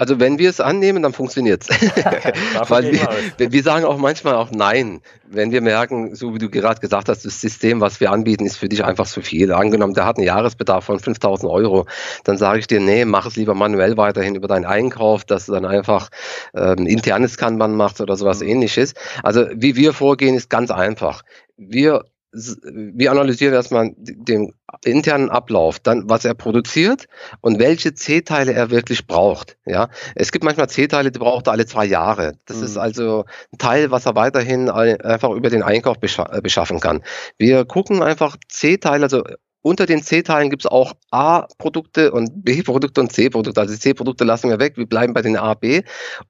Also 0.00 0.18
wenn 0.18 0.38
wir 0.38 0.48
es 0.48 0.60
annehmen, 0.60 1.02
dann 1.02 1.12
funktioniert 1.12 1.64
es. 1.68 1.68
wir, 3.38 3.52
wir, 3.52 3.62
sagen 3.62 3.84
auch 3.84 3.98
manchmal 3.98 4.34
auch 4.34 4.50
Nein, 4.50 5.02
wenn 5.26 5.52
wir 5.52 5.60
merken, 5.60 6.14
so 6.14 6.32
wie 6.34 6.38
du 6.38 6.48
gerade 6.48 6.80
gesagt 6.80 7.10
hast, 7.10 7.26
das 7.26 7.38
System, 7.42 7.82
was 7.82 8.00
wir 8.00 8.10
anbieten, 8.10 8.46
ist 8.46 8.56
für 8.56 8.70
dich 8.70 8.82
einfach 8.82 9.06
zu 9.06 9.20
viel. 9.20 9.52
Angenommen, 9.52 9.92
der 9.92 10.06
hat 10.06 10.16
einen 10.16 10.24
Jahresbedarf 10.24 10.86
von 10.86 11.00
5000 11.00 11.52
Euro, 11.52 11.84
dann 12.24 12.38
sage 12.38 12.60
ich 12.60 12.66
dir, 12.66 12.80
nee, 12.80 13.04
mach 13.04 13.26
es 13.26 13.36
lieber 13.36 13.52
manuell 13.52 13.98
weiterhin 13.98 14.36
über 14.36 14.48
deinen 14.48 14.64
Einkauf, 14.64 15.26
dass 15.26 15.44
du 15.44 15.52
dann 15.52 15.66
einfach 15.66 16.08
äh, 16.54 16.72
ein 16.72 16.86
internes 16.86 17.36
Kanban 17.36 17.76
machst 17.76 18.00
oder 18.00 18.16
sowas 18.16 18.40
mhm. 18.40 18.48
ähnliches. 18.48 18.94
Also 19.22 19.48
wie 19.54 19.76
wir 19.76 19.92
vorgehen, 19.92 20.34
ist 20.34 20.48
ganz 20.48 20.70
einfach. 20.70 21.24
Wir 21.58 22.04
wir 22.32 23.10
analysieren 23.10 23.54
erstmal 23.54 23.92
den 23.96 24.52
internen 24.84 25.30
Ablauf, 25.30 25.80
dann 25.80 26.08
was 26.08 26.24
er 26.24 26.34
produziert 26.34 27.06
und 27.40 27.58
welche 27.58 27.92
C-Teile 27.94 28.52
er 28.52 28.70
wirklich 28.70 29.06
braucht. 29.06 29.56
Ja, 29.66 29.88
es 30.14 30.30
gibt 30.30 30.44
manchmal 30.44 30.68
C-Teile, 30.68 31.10
die 31.10 31.18
braucht 31.18 31.48
er 31.48 31.52
alle 31.52 31.66
zwei 31.66 31.84
Jahre. 31.84 32.38
Das 32.46 32.58
mhm. 32.58 32.64
ist 32.64 32.76
also 32.76 33.24
ein 33.52 33.58
Teil, 33.58 33.90
was 33.90 34.06
er 34.06 34.14
weiterhin 34.14 34.70
einfach 34.70 35.30
über 35.30 35.50
den 35.50 35.62
Einkauf 35.62 35.98
beschaffen 35.98 36.78
kann. 36.78 37.02
Wir 37.36 37.64
gucken 37.64 38.02
einfach 38.02 38.36
C-Teile, 38.48 39.04
also 39.04 39.24
unter 39.62 39.86
den 39.86 40.02
C-Teilen 40.02 40.50
gibt 40.50 40.64
es 40.64 40.70
auch 40.70 40.94
A-Produkte 41.10 42.12
und 42.12 42.44
B-Produkte 42.44 43.00
und 43.00 43.12
C-Produkte. 43.12 43.60
Also 43.60 43.74
die 43.74 43.80
C-Produkte 43.80 44.24
lassen 44.24 44.48
wir 44.48 44.58
weg, 44.58 44.76
wir 44.76 44.86
bleiben 44.86 45.12
bei 45.12 45.22
den 45.22 45.36
A, 45.36 45.54
B. 45.54 45.82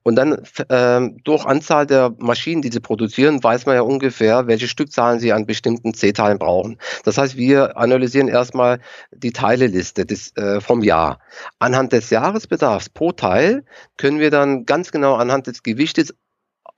Und 0.03 0.15
dann 0.15 0.43
ähm, 0.69 1.17
durch 1.23 1.45
Anzahl 1.45 1.85
der 1.85 2.13
Maschinen, 2.17 2.61
die 2.61 2.71
sie 2.71 2.81
produzieren, 2.81 3.41
weiß 3.41 3.65
man 3.65 3.75
ja 3.75 3.81
ungefähr, 3.81 4.47
welche 4.47 4.67
Stückzahlen 4.67 5.19
sie 5.19 5.31
an 5.31 5.45
bestimmten 5.45 5.93
C-Teilen 5.93 6.39
brauchen. 6.39 6.77
Das 7.05 7.17
heißt, 7.17 7.37
wir 7.37 7.77
analysieren 7.77 8.27
erstmal 8.27 8.79
die 9.11 9.31
Teileliste 9.31 10.05
des, 10.05 10.35
äh, 10.35 10.59
vom 10.59 10.83
Jahr. 10.83 11.19
Anhand 11.59 11.93
des 11.93 12.09
Jahresbedarfs 12.09 12.89
pro 12.89 13.13
Teil 13.13 13.63
können 13.97 14.19
wir 14.19 14.31
dann 14.31 14.65
ganz 14.65 14.91
genau 14.91 15.15
anhand 15.15 15.47
des 15.47 15.63
Gewichtes 15.63 16.13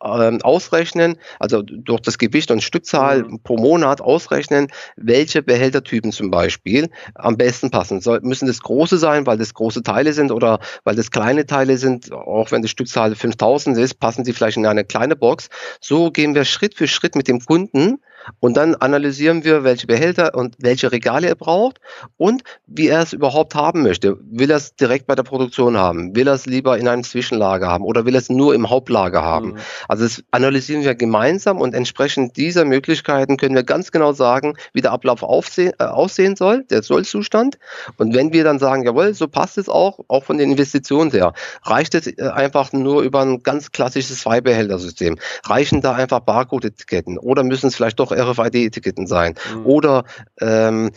ähm, 0.03 0.41
ausrechnen, 0.41 1.17
also 1.39 1.61
durch 1.61 2.01
das 2.01 2.17
Gewicht 2.17 2.51
und 2.51 2.63
Stückzahl 2.63 3.23
mhm. 3.23 3.39
pro 3.43 3.57
Monat 3.57 4.01
ausrechnen, 4.01 4.67
welche 4.95 5.41
Behältertypen 5.41 6.11
zum 6.11 6.31
Beispiel 6.31 6.89
am 7.15 7.37
besten 7.37 7.71
passen. 7.71 8.01
Soll, 8.01 8.21
müssen 8.21 8.47
das 8.47 8.61
große 8.61 8.97
sein, 8.97 9.25
weil 9.25 9.37
das 9.37 9.53
große 9.53 9.83
Teile 9.83 10.13
sind 10.13 10.31
oder 10.31 10.59
weil 10.83 10.95
das 10.95 11.11
kleine 11.11 11.45
Teile 11.45 11.77
sind, 11.77 12.11
auch 12.11 12.51
wenn 12.51 12.61
die 12.61 12.67
Stückzahl 12.67 13.15
5000 13.15 13.77
ist, 13.77 13.99
passen 13.99 14.25
sie 14.25 14.33
vielleicht 14.33 14.57
in 14.57 14.65
eine 14.65 14.85
kleine 14.85 15.15
Box. 15.15 15.49
So 15.79 16.11
gehen 16.11 16.35
wir 16.35 16.45
Schritt 16.45 16.75
für 16.75 16.87
Schritt 16.87 17.15
mit 17.15 17.27
dem 17.27 17.39
Kunden 17.39 17.99
und 18.39 18.57
dann 18.57 18.75
analysieren 18.75 19.43
wir, 19.43 19.63
welche 19.63 19.87
Behälter 19.87 20.35
und 20.35 20.55
welche 20.59 20.91
Regale 20.91 21.27
er 21.27 21.35
braucht 21.35 21.79
und 22.17 22.43
wie 22.67 22.87
er 22.87 23.01
es 23.01 23.13
überhaupt 23.13 23.55
haben 23.55 23.83
möchte. 23.83 24.17
Will 24.21 24.51
er 24.51 24.57
es 24.57 24.75
direkt 24.75 25.07
bei 25.07 25.15
der 25.15 25.23
Produktion 25.23 25.77
haben? 25.77 26.15
Will 26.15 26.27
er 26.27 26.33
es 26.33 26.45
lieber 26.45 26.77
in 26.77 26.87
einem 26.87 27.03
Zwischenlager 27.03 27.67
haben? 27.67 27.83
Oder 27.83 28.05
will 28.05 28.15
er 28.15 28.19
es 28.19 28.29
nur 28.29 28.55
im 28.55 28.69
Hauptlager 28.69 29.23
haben? 29.23 29.53
Mhm. 29.53 29.57
Also 29.87 30.03
das 30.03 30.23
analysieren 30.31 30.83
wir 30.83 30.95
gemeinsam 30.95 31.59
und 31.59 31.73
entsprechend 31.73 32.37
dieser 32.37 32.65
Möglichkeiten 32.65 33.37
können 33.37 33.55
wir 33.55 33.63
ganz 33.63 33.91
genau 33.91 34.13
sagen, 34.13 34.55
wie 34.73 34.81
der 34.81 34.91
Ablauf 34.91 35.23
aufsehen, 35.23 35.73
äh, 35.79 35.85
aussehen 35.85 36.35
soll, 36.35 36.63
der 36.65 36.83
Sollzustand. 36.83 37.57
Und 37.97 38.13
wenn 38.13 38.33
wir 38.33 38.43
dann 38.43 38.59
sagen, 38.59 38.83
jawohl, 38.83 39.13
so 39.13 39.27
passt 39.27 39.57
es 39.57 39.69
auch, 39.69 39.99
auch 40.07 40.23
von 40.23 40.37
den 40.37 40.51
Investitionen 40.51 41.11
her, 41.11 41.33
reicht 41.63 41.95
es 41.95 42.07
äh, 42.07 42.29
einfach 42.33 42.73
nur 42.73 43.01
über 43.01 43.21
ein 43.21 43.43
ganz 43.43 43.71
klassisches 43.71 44.21
Zweibehältersystem? 44.21 45.17
Reichen 45.45 45.81
da 45.81 45.93
einfach 45.93 46.21
Barcode-Etiketten 46.21 47.17
oder 47.17 47.43
müssen 47.43 47.67
es 47.67 47.75
vielleicht 47.75 47.99
doch 47.99 48.12
RFID-Etiketten 48.13 49.07
sein. 49.07 49.35
Mhm. 49.55 49.65
Oder 49.65 50.03
ähm, 50.39 50.91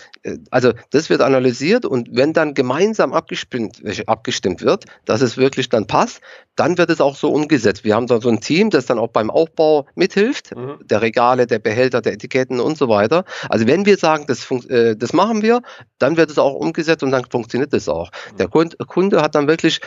also 0.50 0.72
das 0.90 1.10
wird 1.10 1.20
analysiert 1.20 1.84
und 1.84 2.08
wenn 2.12 2.32
dann 2.32 2.54
gemeinsam 2.54 3.12
abgestimmt, 3.12 3.82
abgestimmt 4.06 4.62
wird, 4.62 4.84
dass 5.04 5.20
es 5.20 5.36
wirklich 5.36 5.68
dann 5.68 5.86
passt, 5.86 6.20
dann 6.56 6.78
wird 6.78 6.90
es 6.90 7.00
auch 7.00 7.16
so 7.16 7.30
umgesetzt. 7.30 7.84
Wir 7.84 7.94
haben 7.94 8.06
dann 8.06 8.20
so 8.20 8.28
ein 8.28 8.40
Team, 8.40 8.70
das 8.70 8.86
dann 8.86 8.98
auch 8.98 9.08
beim 9.08 9.30
Aufbau 9.30 9.86
mithilft, 9.94 10.56
mhm. 10.56 10.78
der 10.82 11.02
Regale, 11.02 11.46
der 11.46 11.58
Behälter, 11.58 12.00
der 12.00 12.14
Etiketten 12.14 12.60
und 12.60 12.78
so 12.78 12.88
weiter. 12.88 13.24
Also 13.48 13.66
wenn 13.66 13.86
wir 13.86 13.98
sagen, 13.98 14.24
das, 14.26 14.50
äh, 14.68 14.96
das 14.96 15.12
machen 15.12 15.42
wir, 15.42 15.62
dann 15.98 16.16
wird 16.16 16.30
es 16.30 16.38
auch 16.38 16.54
umgesetzt 16.54 17.02
und 17.02 17.10
dann 17.10 17.24
funktioniert 17.30 17.72
es 17.74 17.88
auch. 17.88 18.10
Mhm. 18.32 18.36
Der 18.38 18.48
Kunde 18.48 19.22
hat 19.22 19.34
dann 19.34 19.48
wirklich 19.48 19.80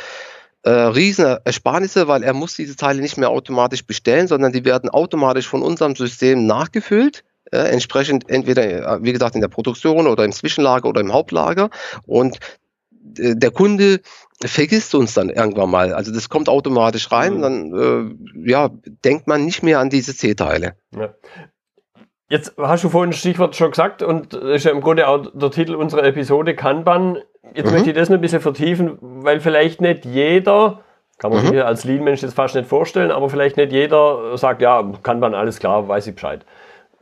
äh, 0.63 0.69
riesen 0.69 1.37
Ersparnisse, 1.43 2.07
weil 2.07 2.23
er 2.23 2.33
muss 2.33 2.55
diese 2.55 2.75
Teile 2.75 3.01
nicht 3.01 3.17
mehr 3.17 3.29
automatisch 3.29 3.85
bestellen, 3.85 4.27
sondern 4.27 4.51
die 4.51 4.65
werden 4.65 4.89
automatisch 4.89 5.47
von 5.47 5.61
unserem 5.61 5.95
System 5.95 6.45
nachgefüllt. 6.45 7.23
Äh, 7.51 7.71
entsprechend 7.71 8.29
entweder, 8.29 8.63
äh, 8.63 9.03
wie 9.03 9.13
gesagt, 9.13 9.35
in 9.35 9.41
der 9.41 9.47
Produktion 9.47 10.05
oder 10.05 10.23
im 10.23 10.31
Zwischenlager 10.31 10.87
oder 10.87 11.01
im 11.01 11.13
Hauptlager. 11.13 11.69
Und 12.05 12.39
äh, 13.17 13.35
der 13.35 13.51
Kunde 13.51 14.01
vergisst 14.43 14.93
uns 14.95 15.13
dann 15.13 15.29
irgendwann 15.29 15.69
mal. 15.69 15.93
Also 15.93 16.13
das 16.13 16.29
kommt 16.29 16.47
automatisch 16.49 17.11
rein, 17.11 17.37
mhm. 17.37 17.41
dann 17.41 18.17
äh, 18.45 18.49
ja, 18.49 18.69
denkt 19.03 19.27
man 19.27 19.45
nicht 19.45 19.63
mehr 19.63 19.79
an 19.79 19.89
diese 19.89 20.15
C-Teile. 20.15 20.75
Ja. 20.95 21.13
Jetzt 22.29 22.53
hast 22.57 22.83
du 22.83 22.89
vorhin 22.89 23.09
ein 23.09 23.13
Stichwort 23.13 23.55
schon 23.55 23.71
gesagt 23.71 24.03
und 24.03 24.35
ist 24.35 24.63
ja 24.63 24.71
im 24.71 24.81
Grunde 24.81 25.07
auch 25.07 25.25
der 25.33 25.49
Titel 25.49 25.73
unserer 25.73 26.03
Episode 26.03 26.55
Kanban. 26.55 27.17
Jetzt 27.53 27.67
mhm. 27.67 27.74
möchte 27.74 27.89
ich 27.89 27.96
das 27.96 28.10
noch 28.10 28.17
ein 28.17 28.22
bisschen 28.22 28.41
vertiefen, 28.41 28.98
weil 29.01 29.39
vielleicht 29.39 29.81
nicht 29.81 30.05
jeder, 30.05 30.81
kann 31.17 31.31
man 31.31 31.43
mhm. 31.43 31.50
sich 31.50 31.63
als 31.63 31.84
Lean-Mensch 31.84 32.22
jetzt 32.22 32.34
fast 32.34 32.55
nicht 32.55 32.67
vorstellen, 32.67 33.12
aber 33.12 33.29
vielleicht 33.29 33.58
nicht 33.58 33.72
jeder 33.72 34.38
sagt, 34.38 34.62
ja, 34.62 34.84
Kanban, 35.03 35.34
alles 35.34 35.60
klar, 35.60 35.88
weiß 35.88 36.08
ich 36.08 36.15
Bescheid. 36.15 36.46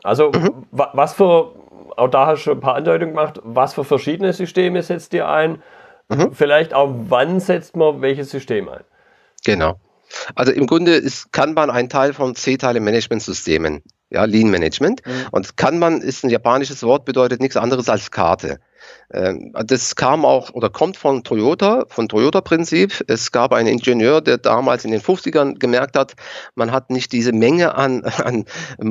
Also 0.04 0.32
mhm. 0.32 0.66
was 0.72 1.14
für, 1.14 1.54
auch 1.96 2.10
da 2.10 2.28
hast 2.28 2.46
du 2.46 2.52
ein 2.52 2.60
paar 2.60 2.76
Andeutungen 2.76 3.14
gemacht, 3.14 3.42
was 3.44 3.74
für 3.74 3.84
verschiedene 3.84 4.34
Systeme 4.34 4.82
setzt 4.82 5.14
ihr 5.14 5.28
ein? 5.28 5.62
Mhm. 6.10 6.32
Vielleicht 6.34 6.74
auch 6.74 6.94
wann 7.10 7.40
setzt 7.40 7.76
man 7.76 8.02
welches 8.02 8.30
System 8.30 8.70
ein? 8.70 8.84
Genau. 9.46 9.76
Also 10.36 10.54
im 10.54 10.68
Grunde 10.68 10.94
ist 10.94 11.34
Kanban 11.34 11.70
ein 11.70 11.90
Teil 11.90 12.14
von 12.14 12.34
C-Teile-Management-Systemen 12.34 13.84
ja, 14.10 14.26
Lean 14.26 14.50
Management. 14.50 15.06
Mhm. 15.06 15.12
Und 15.32 15.58
Kanban 15.58 16.02
ist 16.02 16.24
ein 16.24 16.30
japanisches 16.30 16.84
Wort, 16.84 17.06
bedeutet 17.06 17.42
nichts 17.42 17.58
anderes 17.58 17.90
als 17.90 18.12
Karte. 18.12 18.60
Ähm, 19.14 19.54
das 19.66 19.96
kam 19.96 20.26
auch 20.26 20.54
oder 20.54 20.70
kommt 20.70 20.98
von 20.98 21.24
Toyota, 21.24 21.86
von 21.88 22.10
Toyota-Prinzip. 22.10 23.06
Es 23.08 23.32
gab 23.32 23.54
einen 23.54 23.70
Ingenieur, 23.70 24.22
der 24.22 24.38
damals 24.38 24.84
in 24.86 24.92
den 24.92 25.02
50ern 25.02 25.60
gemerkt 25.60 25.98
hat, 25.98 26.14
man 26.56 26.72
hat 26.72 26.90
nicht 26.90 27.12
diese 27.12 27.32
Menge 27.32 27.76
an, 27.76 28.04
an 28.24 28.46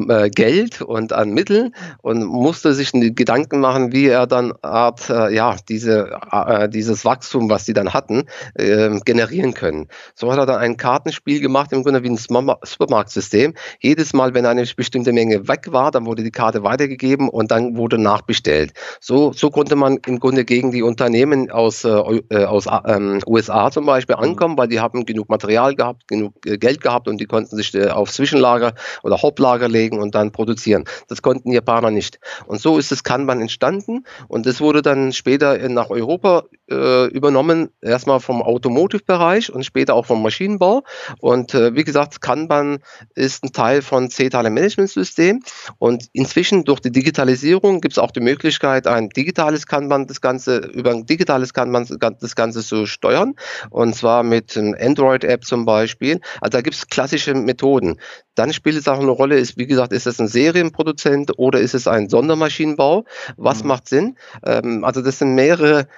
äh, 0.08 0.30
Geld 0.30 0.80
und 0.80 1.12
an 1.12 1.30
Mitteln 1.30 1.74
und 2.02 2.24
musste 2.24 2.74
sich 2.74 2.92
Gedanken 2.92 3.60
machen, 3.60 3.92
wie 3.92 4.06
er 4.06 4.26
dann 4.26 4.54
Art, 4.62 5.10
äh, 5.10 5.34
ja, 5.34 5.56
diese, 5.68 6.18
äh, 6.32 6.68
dieses 6.68 7.04
Wachstum, 7.04 7.50
was 7.50 7.66
sie 7.66 7.74
dann 7.74 7.92
hatten, 7.92 8.24
ähm, 8.58 9.00
generieren 9.04 9.54
können. 9.54 9.88
So 10.14 10.32
hat 10.32 10.38
er 10.38 10.46
dann 10.46 10.58
ein 10.58 10.76
Kartenspiel 10.76 11.40
gemacht, 11.40 11.72
im 11.72 11.82
Grunde 11.82 12.02
wie 12.02 12.10
ein 12.10 12.16
Supermarktsystem. 12.16 13.54
Jedes 13.80 14.12
Mal, 14.12 14.34
wenn 14.34 14.46
eine 14.46 14.64
bestimmte 14.76 15.12
Menge 15.12 15.46
weg 15.48 15.72
war, 15.72 15.90
dann 15.90 16.06
wurde 16.06 16.22
die 16.22 16.30
Karte 16.30 16.62
weitergegeben 16.62 17.28
und 17.28 17.50
dann 17.50 17.76
wurde 17.76 17.98
nachbestellt. 17.98 18.72
So, 19.00 19.32
so 19.32 19.50
konnte 19.50 19.76
man 19.76 19.85
im 19.86 20.20
Grunde 20.20 20.44
gegen 20.44 20.70
die 20.70 20.82
Unternehmen 20.82 21.50
aus, 21.50 21.84
äh, 21.84 21.88
äh 21.88 22.44
aus 22.44 22.66
ähm, 22.86 23.20
USA 23.26 23.70
zum 23.70 23.86
Beispiel 23.86 24.16
mhm. 24.16 24.22
ankommen, 24.22 24.58
weil 24.58 24.68
die 24.68 24.80
haben 24.80 25.04
genug 25.06 25.28
Material 25.28 25.74
gehabt, 25.74 26.08
genug 26.08 26.34
äh, 26.46 26.58
Geld 26.58 26.80
gehabt 26.80 27.08
und 27.08 27.18
die 27.18 27.26
konnten 27.26 27.56
sich 27.56 27.74
äh, 27.74 27.88
auf 27.88 28.10
Zwischenlager 28.10 28.74
oder 29.02 29.22
Hauptlager 29.22 29.68
legen 29.68 29.98
und 29.98 30.14
dann 30.14 30.32
produzieren. 30.32 30.84
Das 31.08 31.22
konnten 31.22 31.52
Japaner 31.52 31.90
nicht. 31.90 32.18
Und 32.46 32.60
so 32.60 32.78
ist 32.78 32.90
das 32.90 33.04
Kanban 33.04 33.40
entstanden 33.40 34.04
und 34.28 34.46
das 34.46 34.60
wurde 34.60 34.82
dann 34.82 35.12
später 35.12 35.68
nach 35.68 35.90
Europa 35.90 36.44
äh, 36.70 37.06
übernommen, 37.06 37.70
erstmal 37.80 38.20
vom 38.20 38.42
Automotive-Bereich 38.42 39.52
und 39.52 39.64
später 39.64 39.94
auch 39.94 40.06
vom 40.06 40.22
Maschinenbau. 40.22 40.82
Und 41.20 41.54
äh, 41.54 41.74
wie 41.74 41.84
gesagt, 41.84 42.20
Kanban 42.20 42.78
ist 43.14 43.44
ein 43.44 43.52
Teil 43.52 43.82
von 43.82 44.10
C-Teile 44.10 44.50
Management 44.50 44.90
System 44.90 45.42
und 45.78 46.06
inzwischen 46.12 46.64
durch 46.64 46.80
die 46.80 46.90
Digitalisierung 46.92 47.80
gibt 47.80 47.92
es 47.92 47.98
auch 47.98 48.10
die 48.10 48.20
Möglichkeit, 48.20 48.86
ein 48.86 49.08
digitales 49.10 49.66
Kanban 49.66 49.75
man 49.80 50.06
das 50.06 50.20
Ganze, 50.20 50.58
über 50.58 50.90
ein 50.90 51.06
digitales 51.06 51.54
kann 51.54 51.70
man 51.70 51.86
das 52.20 52.36
Ganze 52.36 52.62
so 52.62 52.86
steuern. 52.86 53.34
Und 53.70 53.94
zwar 53.94 54.22
mit 54.22 54.56
Android-App 54.56 55.44
zum 55.44 55.64
Beispiel. 55.64 56.20
Also 56.40 56.58
da 56.58 56.60
gibt 56.60 56.76
es 56.76 56.88
klassische 56.88 57.34
Methoden. 57.34 58.00
Dann 58.34 58.52
spielt 58.52 58.76
es 58.76 58.88
auch 58.88 59.00
eine 59.00 59.10
Rolle, 59.10 59.38
ist, 59.38 59.56
wie 59.56 59.66
gesagt, 59.66 59.92
ist 59.92 60.06
es 60.06 60.20
ein 60.20 60.28
Serienproduzent 60.28 61.38
oder 61.38 61.60
ist 61.60 61.74
es 61.74 61.86
ein 61.86 62.08
Sondermaschinenbau? 62.08 63.04
Was 63.36 63.62
mhm. 63.62 63.68
macht 63.68 63.88
Sinn? 63.88 64.16
Ähm, 64.44 64.84
also 64.84 65.02
das 65.02 65.18
sind 65.18 65.34
mehrere 65.34 65.88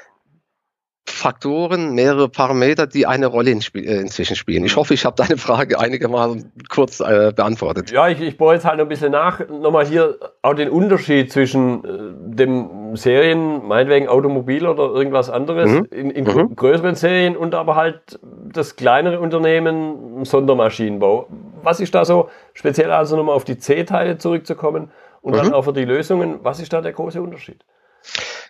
Faktoren, 1.09 1.95
mehrere 1.95 2.29
Parameter, 2.29 2.87
die 2.87 3.07
eine 3.07 3.27
Rolle 3.27 3.50
in 3.50 3.62
Spiel, 3.62 3.88
äh, 3.88 4.00
inzwischen 4.00 4.37
spielen. 4.37 4.65
Ich 4.65 4.77
hoffe, 4.77 4.95
ich 4.95 5.05
habe 5.05 5.17
deine 5.17 5.37
Frage 5.37 5.81
einigermaßen 5.81 6.53
kurz 6.69 7.00
äh, 7.00 7.33
beantwortet. 7.35 7.91
Ja, 7.91 8.09
ich, 8.09 8.21
ich 8.21 8.37
bohre 8.37 8.55
jetzt 8.55 8.65
halt 8.65 8.77
noch 8.77 8.85
ein 8.85 8.88
bisschen 8.88 9.12
nach. 9.12 9.41
Nochmal 9.49 9.87
hier 9.87 10.19
auch 10.43 10.55
den 10.55 10.69
Unterschied 10.69 11.33
zwischen 11.33 11.85
äh, 11.85 11.88
dem 12.37 12.95
Serien, 12.97 13.67
meinetwegen 13.67 14.09
Automobil 14.09 14.67
oder 14.67 14.85
irgendwas 14.95 15.31
anderes, 15.31 15.71
mhm. 15.71 15.88
in, 15.91 16.11
in 16.11 16.25
mhm. 16.25 16.55
größeren 16.55 16.95
Serien 16.95 17.37
und 17.37 17.55
aber 17.55 17.75
halt 17.75 18.21
das 18.53 18.77
kleinere 18.77 19.19
Unternehmen, 19.21 20.25
Sondermaschinenbau. 20.25 21.29
Was 21.62 21.81
ist 21.81 21.95
da 21.95 22.05
so 22.05 22.29
speziell 22.55 22.93
also 22.93 23.17
nochmal 23.17 23.35
auf 23.35 23.45
die 23.45 23.59
C-Teile 23.59 24.19
zurückzukommen 24.19 24.91
und 25.23 25.33
mhm. 25.33 25.38
dann 25.38 25.55
auch 25.55 25.62
für 25.62 25.73
die 25.73 25.85
Lösungen, 25.85 26.41
was 26.43 26.61
ist 26.61 26.73
da 26.73 26.81
der 26.81 26.93
große 26.93 27.21
Unterschied? 27.21 27.65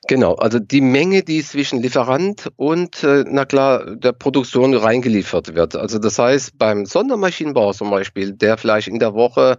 Genau, 0.06 0.34
also 0.34 0.58
die 0.58 0.80
Menge, 0.80 1.22
die 1.22 1.42
zwischen 1.42 1.82
Lieferant 1.82 2.48
und, 2.56 3.02
äh, 3.02 3.24
na 3.26 3.44
klar, 3.44 3.96
der 3.96 4.12
Produktion 4.12 4.74
reingeliefert 4.74 5.54
wird. 5.54 5.74
Also 5.74 5.98
das 5.98 6.18
heißt, 6.18 6.56
beim 6.56 6.86
Sondermaschinenbau 6.86 7.72
zum 7.72 7.90
Beispiel, 7.90 8.32
der 8.32 8.56
vielleicht 8.58 8.88
in 8.88 9.00
der 9.00 9.14
Woche 9.14 9.58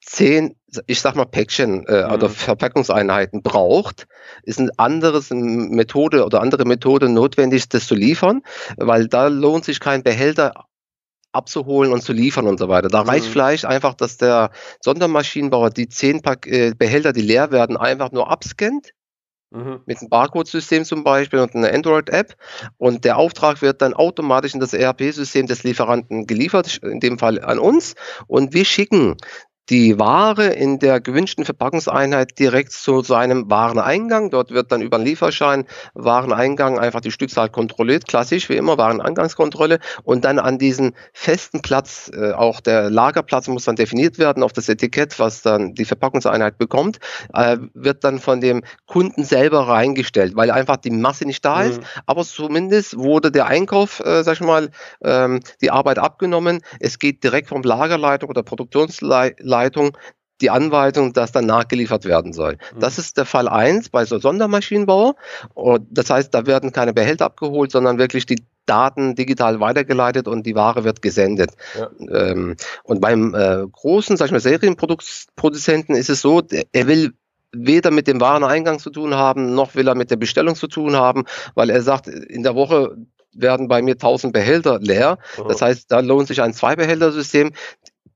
zehn, 0.00 0.56
ich 0.86 1.00
sag 1.00 1.16
mal 1.16 1.26
Päckchen 1.26 1.86
äh, 1.86 2.06
mhm. 2.06 2.12
oder 2.12 2.28
Verpackungseinheiten 2.28 3.42
braucht, 3.42 4.06
ist 4.42 4.58
ein 4.58 4.70
anderes 4.78 5.30
Methode 5.30 6.24
oder 6.24 6.40
andere 6.40 6.64
Methode 6.64 7.08
notwendig, 7.08 7.68
das 7.68 7.86
zu 7.86 7.94
liefern, 7.94 8.42
weil 8.76 9.06
da 9.08 9.28
lohnt 9.28 9.64
sich 9.64 9.80
kein 9.80 10.02
Behälter 10.02 10.66
abzuholen 11.32 11.92
und 11.92 12.02
zu 12.02 12.12
liefern 12.12 12.46
und 12.46 12.58
so 12.58 12.68
weiter. 12.68 12.88
Da 12.88 13.02
mhm. 13.02 13.10
reicht 13.10 13.26
vielleicht 13.26 13.64
einfach, 13.64 13.94
dass 13.94 14.16
der 14.16 14.50
Sondermaschinenbauer 14.80 15.70
die 15.70 15.88
zehn 15.88 16.22
Pack, 16.22 16.46
äh, 16.46 16.72
Behälter, 16.76 17.12
die 17.12 17.22
leer 17.22 17.50
werden, 17.50 17.76
einfach 17.76 18.12
nur 18.12 18.30
abscannt 18.30 18.92
Mhm. 19.54 19.80
Mit 19.86 20.00
einem 20.00 20.10
Barcode-System 20.10 20.84
zum 20.84 21.04
Beispiel 21.04 21.38
und 21.38 21.54
einer 21.54 21.72
Android-App. 21.72 22.34
Und 22.76 23.04
der 23.04 23.16
Auftrag 23.16 23.62
wird 23.62 23.80
dann 23.80 23.94
automatisch 23.94 24.52
in 24.52 24.60
das 24.60 24.74
ERP-System 24.74 25.46
des 25.46 25.62
Lieferanten 25.62 26.26
geliefert, 26.26 26.78
in 26.78 26.98
dem 26.98 27.18
Fall 27.18 27.40
an 27.40 27.60
uns. 27.60 27.94
Und 28.26 28.52
wir 28.52 28.64
schicken 28.64 29.16
die 29.70 29.98
Ware 29.98 30.46
in 30.48 30.78
der 30.78 31.00
gewünschten 31.00 31.44
Verpackungseinheit 31.44 32.38
direkt 32.38 32.72
zu 32.72 33.02
seinem 33.02 33.50
Wareneingang. 33.50 34.30
Dort 34.30 34.50
wird 34.50 34.70
dann 34.70 34.82
über 34.82 34.96
einen 34.96 35.06
Lieferschein 35.06 35.64
Wareneingang 35.94 36.78
einfach 36.78 37.00
die 37.00 37.10
Stückzahl 37.10 37.48
kontrolliert, 37.48 38.06
klassisch 38.06 38.48
wie 38.48 38.56
immer 38.56 38.76
Wareneingangskontrolle 38.76 39.78
und 40.02 40.24
dann 40.24 40.38
an 40.38 40.58
diesen 40.58 40.94
festen 41.12 41.62
Platz, 41.62 42.10
äh, 42.14 42.32
auch 42.32 42.60
der 42.60 42.90
Lagerplatz 42.90 43.48
muss 43.48 43.64
dann 43.64 43.76
definiert 43.76 44.18
werden 44.18 44.42
auf 44.42 44.52
das 44.52 44.68
Etikett, 44.68 45.18
was 45.18 45.42
dann 45.42 45.74
die 45.74 45.84
Verpackungseinheit 45.84 46.58
bekommt, 46.58 46.98
äh, 47.32 47.56
wird 47.72 48.04
dann 48.04 48.18
von 48.18 48.40
dem 48.40 48.62
Kunden 48.86 49.24
selber 49.24 49.68
reingestellt, 49.68 50.36
weil 50.36 50.50
einfach 50.50 50.76
die 50.76 50.90
Masse 50.90 51.24
nicht 51.24 51.44
da 51.44 51.62
ist, 51.62 51.80
mhm. 51.80 51.86
aber 52.06 52.24
zumindest 52.24 52.98
wurde 52.98 53.32
der 53.32 53.46
Einkauf, 53.46 54.00
äh, 54.00 54.22
sag 54.24 54.34
ich 54.34 54.40
mal, 54.40 54.70
ähm, 55.02 55.40
die 55.62 55.70
Arbeit 55.70 55.98
abgenommen. 55.98 56.60
Es 56.80 56.98
geht 56.98 57.24
direkt 57.24 57.48
vom 57.48 57.62
Lagerleitung 57.62 58.28
oder 58.28 58.42
Produktionsleitung 58.42 59.53
Leitung 59.54 59.96
die 60.40 60.50
Anweisung, 60.50 61.12
dass 61.12 61.32
dann 61.32 61.46
nachgeliefert 61.46 62.04
werden 62.04 62.32
soll. 62.32 62.54
Mhm. 62.74 62.80
Das 62.80 62.98
ist 62.98 63.16
der 63.16 63.24
Fall 63.24 63.48
1 63.48 63.90
bei 63.90 64.04
so 64.04 64.18
Sondermaschinenbau. 64.18 65.14
Das 65.90 66.10
heißt, 66.10 66.34
da 66.34 66.46
werden 66.46 66.72
keine 66.72 66.92
Behälter 66.92 67.26
abgeholt, 67.26 67.70
sondern 67.70 67.98
wirklich 67.98 68.26
die 68.26 68.44
Daten 68.66 69.14
digital 69.14 69.60
weitergeleitet 69.60 70.26
und 70.26 70.44
die 70.44 70.54
Ware 70.54 70.84
wird 70.84 71.02
gesendet. 71.02 71.50
Ja. 71.78 71.90
Ähm, 72.10 72.56
und 72.82 73.00
beim 73.00 73.34
äh, 73.34 73.64
großen, 73.70 74.16
sag 74.16 74.26
ich 74.26 74.32
mal, 74.32 74.40
Serienproduzenten 74.40 75.94
ist 75.94 76.10
es 76.10 76.20
so, 76.20 76.42
er 76.72 76.86
will 76.86 77.12
weder 77.52 77.90
mit 77.90 78.08
dem 78.08 78.20
Wareneingang 78.20 78.80
zu 78.80 78.90
tun 78.90 79.14
haben, 79.14 79.54
noch 79.54 79.74
will 79.76 79.86
er 79.86 79.94
mit 79.94 80.10
der 80.10 80.16
Bestellung 80.16 80.56
zu 80.56 80.66
tun 80.66 80.96
haben, 80.96 81.24
weil 81.54 81.70
er 81.70 81.82
sagt, 81.82 82.08
in 82.08 82.42
der 82.42 82.56
Woche 82.56 82.96
werden 83.32 83.68
bei 83.68 83.82
mir 83.82 83.92
1000 83.92 84.32
Behälter 84.32 84.78
leer. 84.80 85.18
Das 85.48 85.60
heißt, 85.60 85.90
da 85.90 86.00
lohnt 86.00 86.28
sich 86.28 86.40
ein 86.42 86.54
Zwei-Behälter-System 86.54 87.52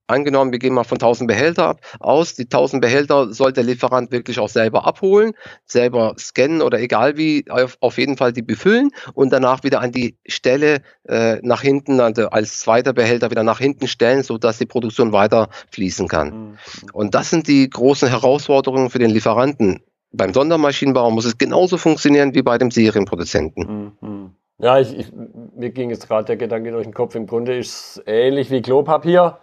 angenommen, 0.09 0.51
wir 0.51 0.59
gehen 0.59 0.73
mal 0.73 0.83
von 0.83 0.97
1000 0.97 1.27
Behälter 1.27 1.77
aus. 1.99 2.35
Die 2.35 2.43
1000 2.43 2.81
Behälter 2.81 3.33
soll 3.33 3.53
der 3.53 3.63
Lieferant 3.63 4.11
wirklich 4.11 4.39
auch 4.39 4.49
selber 4.49 4.85
abholen, 4.85 5.33
selber 5.65 6.15
scannen 6.17 6.61
oder 6.61 6.79
egal 6.79 7.17
wie, 7.17 7.45
auf, 7.49 7.77
auf 7.79 7.97
jeden 7.97 8.17
Fall 8.17 8.33
die 8.33 8.41
befüllen 8.41 8.91
und 9.13 9.31
danach 9.31 9.63
wieder 9.63 9.81
an 9.81 9.91
die 9.91 10.17
Stelle 10.27 10.81
äh, 11.07 11.37
nach 11.41 11.61
hinten, 11.61 11.99
also 11.99 12.29
als 12.29 12.59
zweiter 12.59 12.93
Behälter 12.93 13.31
wieder 13.31 13.43
nach 13.43 13.59
hinten 13.59 13.87
stellen, 13.87 14.23
sodass 14.23 14.57
die 14.57 14.65
Produktion 14.65 15.11
weiter 15.11 15.49
fließen 15.71 16.07
kann. 16.07 16.29
Mhm. 16.29 16.57
Und 16.93 17.15
das 17.15 17.29
sind 17.29 17.47
die 17.47 17.69
großen 17.69 18.09
Herausforderungen 18.09 18.89
für 18.89 18.99
den 18.99 19.11
Lieferanten. 19.11 19.81
Beim 20.11 20.33
Sondermaschinenbau 20.33 21.11
muss 21.11 21.25
es 21.25 21.37
genauso 21.37 21.77
funktionieren 21.77 22.33
wie 22.33 22.41
bei 22.41 22.57
dem 22.57 22.71
Serienproduzenten. 22.71 23.93
Mhm. 24.01 24.31
Ja, 24.61 24.77
ich, 24.77 24.97
ich, 24.97 25.07
mir 25.55 25.69
ging 25.69 25.89
jetzt 25.89 26.07
gerade 26.07 26.25
der 26.25 26.37
Gedanke 26.37 26.71
durch 26.71 26.83
den 26.83 26.93
Kopf. 26.93 27.15
Im 27.15 27.27
Grunde 27.27 27.57
ist 27.57 27.97
es 27.97 28.03
ähnlich 28.05 28.51
wie 28.51 28.61
Klopapier 28.61 29.37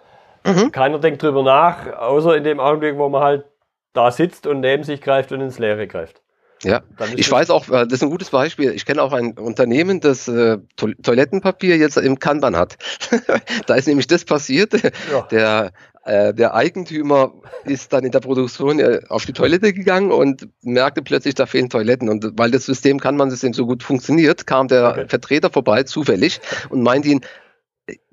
Mhm. 0.47 0.73
Keiner 0.73 0.99
denkt 0.99 1.23
drüber 1.23 1.43
nach, 1.43 1.93
außer 1.99 2.37
in 2.37 2.45
dem 2.45 2.61
Augenblick, 2.61 2.97
wo 2.97 3.09
man 3.09 3.23
halt 3.23 3.45
da 3.93 4.11
sitzt 4.11 4.47
und 4.47 4.61
neben 4.61 4.85
sich 4.85 5.01
greift 5.01 5.33
und 5.33 5.41
ins 5.41 5.59
Leere 5.59 5.87
greift. 5.87 6.23
Ja, 6.63 6.83
ich 7.15 7.31
weiß 7.31 7.51
auch, 7.51 7.69
äh, 7.69 7.85
das 7.85 7.95
ist 7.95 8.03
ein 8.03 8.11
gutes 8.11 8.31
Beispiel. 8.31 8.73
Ich 8.73 8.87
kenne 8.87 9.03
auch 9.03 9.13
ein 9.13 9.33
Unternehmen, 9.33 10.01
das 10.01 10.27
äh, 10.27 10.59
Toilettenpapier 10.77 11.77
jetzt 11.77 11.99
im 11.99 12.19
Kanban 12.19 12.57
hat. 12.57 12.79
da 13.67 13.75
ist 13.75 13.87
nämlich 13.87 14.07
das 14.07 14.25
passiert. 14.25 14.73
Ja. 15.13 15.23
Der, 15.31 15.73
äh, 16.05 16.33
der 16.33 16.55
Eigentümer 16.55 17.35
ist 17.65 17.93
dann 17.93 18.05
in 18.05 18.11
der 18.11 18.21
Produktion 18.21 18.79
äh, 18.79 19.01
auf 19.09 19.27
die 19.27 19.35
Toilette 19.35 19.75
gegangen 19.75 20.11
und 20.11 20.49
merkte 20.63 21.03
plötzlich, 21.03 21.35
da 21.35 21.45
fehlen 21.45 21.69
Toiletten. 21.69 22.09
Und 22.09 22.33
weil 22.39 22.51
das 22.51 22.65
System 22.65 23.01
Kanban-System 23.01 23.53
so 23.53 23.67
gut 23.67 23.83
funktioniert, 23.83 24.47
kam 24.47 24.69
der 24.69 24.91
okay. 24.91 25.09
Vertreter 25.09 25.51
vorbei, 25.51 25.83
zufällig, 25.83 26.41
und 26.71 26.83
meinte 26.83 27.09
ihn, 27.09 27.21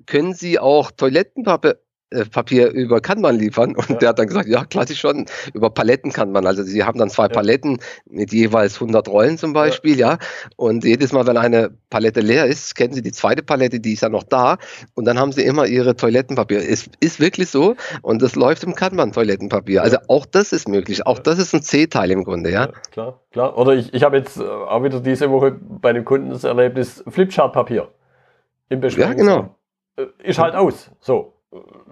können 0.06 0.34
Sie 0.34 0.58
auch 0.58 0.90
Toilettenpapier 0.90 1.72
äh, 1.72 1.83
Papier 2.30 2.70
über 2.70 3.00
Kanban 3.00 3.38
liefern. 3.38 3.74
Und 3.76 3.90
ja. 3.90 3.96
der 3.96 4.08
hat 4.10 4.18
dann 4.18 4.26
gesagt, 4.26 4.48
ja, 4.48 4.64
klassisch 4.64 5.00
schon, 5.00 5.26
über 5.52 5.70
Paletten 5.70 6.12
kann 6.12 6.32
man. 6.32 6.46
Also 6.46 6.62
sie 6.62 6.84
haben 6.84 6.98
dann 6.98 7.10
zwei 7.10 7.24
ja. 7.24 7.28
Paletten 7.28 7.78
mit 8.06 8.32
jeweils 8.32 8.76
100 8.76 9.08
Rollen 9.08 9.38
zum 9.38 9.52
Beispiel, 9.52 9.98
ja. 9.98 10.12
ja. 10.12 10.18
Und 10.56 10.84
jedes 10.84 11.12
Mal, 11.12 11.26
wenn 11.26 11.36
eine 11.36 11.70
Palette 11.90 12.20
leer 12.20 12.46
ist, 12.46 12.74
kennen 12.74 12.94
sie 12.94 13.02
die 13.02 13.12
zweite 13.12 13.42
Palette, 13.42 13.80
die 13.80 13.92
ist 13.92 14.02
ja 14.02 14.08
noch 14.08 14.22
da. 14.22 14.58
Und 14.94 15.04
dann 15.04 15.18
haben 15.18 15.32
sie 15.32 15.42
immer 15.42 15.66
ihre 15.66 15.96
Toilettenpapier. 15.96 16.58
Es 16.58 16.88
ist 17.00 17.20
wirklich 17.20 17.50
so. 17.50 17.76
Und 18.02 18.22
das 18.22 18.36
läuft 18.36 18.64
im 18.64 18.74
Kanban-Toilettenpapier. 18.74 19.82
Also 19.82 19.98
auch 20.08 20.26
das 20.26 20.52
ist 20.52 20.68
möglich. 20.68 21.06
Auch 21.06 21.18
das 21.18 21.38
ist 21.38 21.54
ein 21.54 21.62
C-Teil 21.62 22.10
im 22.10 22.24
Grunde, 22.24 22.50
ja. 22.50 22.68
klar, 22.90 23.20
klar. 23.30 23.56
Oder 23.58 23.74
ich, 23.74 23.92
ich 23.92 24.02
habe 24.02 24.16
jetzt 24.16 24.38
äh, 24.38 24.44
auch 24.44 24.82
wieder 24.82 25.00
diese 25.00 25.30
Woche 25.30 25.52
bei 25.52 25.90
einem 25.90 26.04
Kunden 26.04 26.30
das 26.30 26.44
Erlebnis 26.44 27.04
Flipchart-Papier 27.08 27.88
im 28.68 28.82
Ja, 28.82 29.12
genau. 29.12 29.56
Äh, 29.96 30.06
ist 30.22 30.38
halt 30.38 30.54
aus. 30.54 30.90
So 31.00 31.33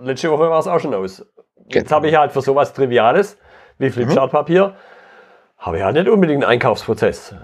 letzte 0.01 0.31
Woche 0.31 0.51
war 0.51 0.59
es 0.59 0.67
auch 0.67 0.81
schon 0.81 0.95
aus. 0.95 1.25
Jetzt 1.67 1.85
genau. 1.85 1.91
habe 1.91 2.09
ich 2.09 2.17
halt 2.17 2.33
für 2.33 2.43
sowas 2.43 2.73
Triviales 2.73 3.39
wie 3.79 3.91
Flipchartpapier, 3.91 4.69
mhm. 4.69 4.73
habe 5.59 5.79
ich 5.79 5.83
halt 5.83 5.97
nicht 5.97 6.09
unbedingt 6.09 6.43
einen 6.43 6.53
Einkaufsprozess. 6.53 7.35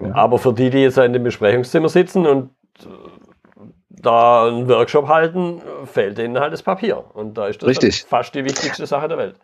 Ja. 0.00 0.14
Aber 0.14 0.38
für 0.38 0.52
die, 0.52 0.70
die 0.70 0.82
jetzt 0.82 0.98
in 0.98 1.12
dem 1.12 1.24
Besprechungszimmer 1.24 1.88
sitzen 1.88 2.26
und 2.26 2.50
äh, 2.80 2.88
da 3.88 4.48
einen 4.48 4.68
Workshop 4.68 5.08
halten, 5.08 5.62
fehlt 5.84 6.18
ihnen 6.18 6.38
halt 6.38 6.52
das 6.52 6.62
Papier. 6.62 7.04
Und 7.14 7.34
da 7.38 7.46
ist 7.46 7.62
das 7.62 7.68
Richtig. 7.68 8.04
fast 8.04 8.34
die 8.34 8.44
wichtigste 8.44 8.86
Sache 8.86 9.08
der 9.08 9.18
Welt. 9.18 9.36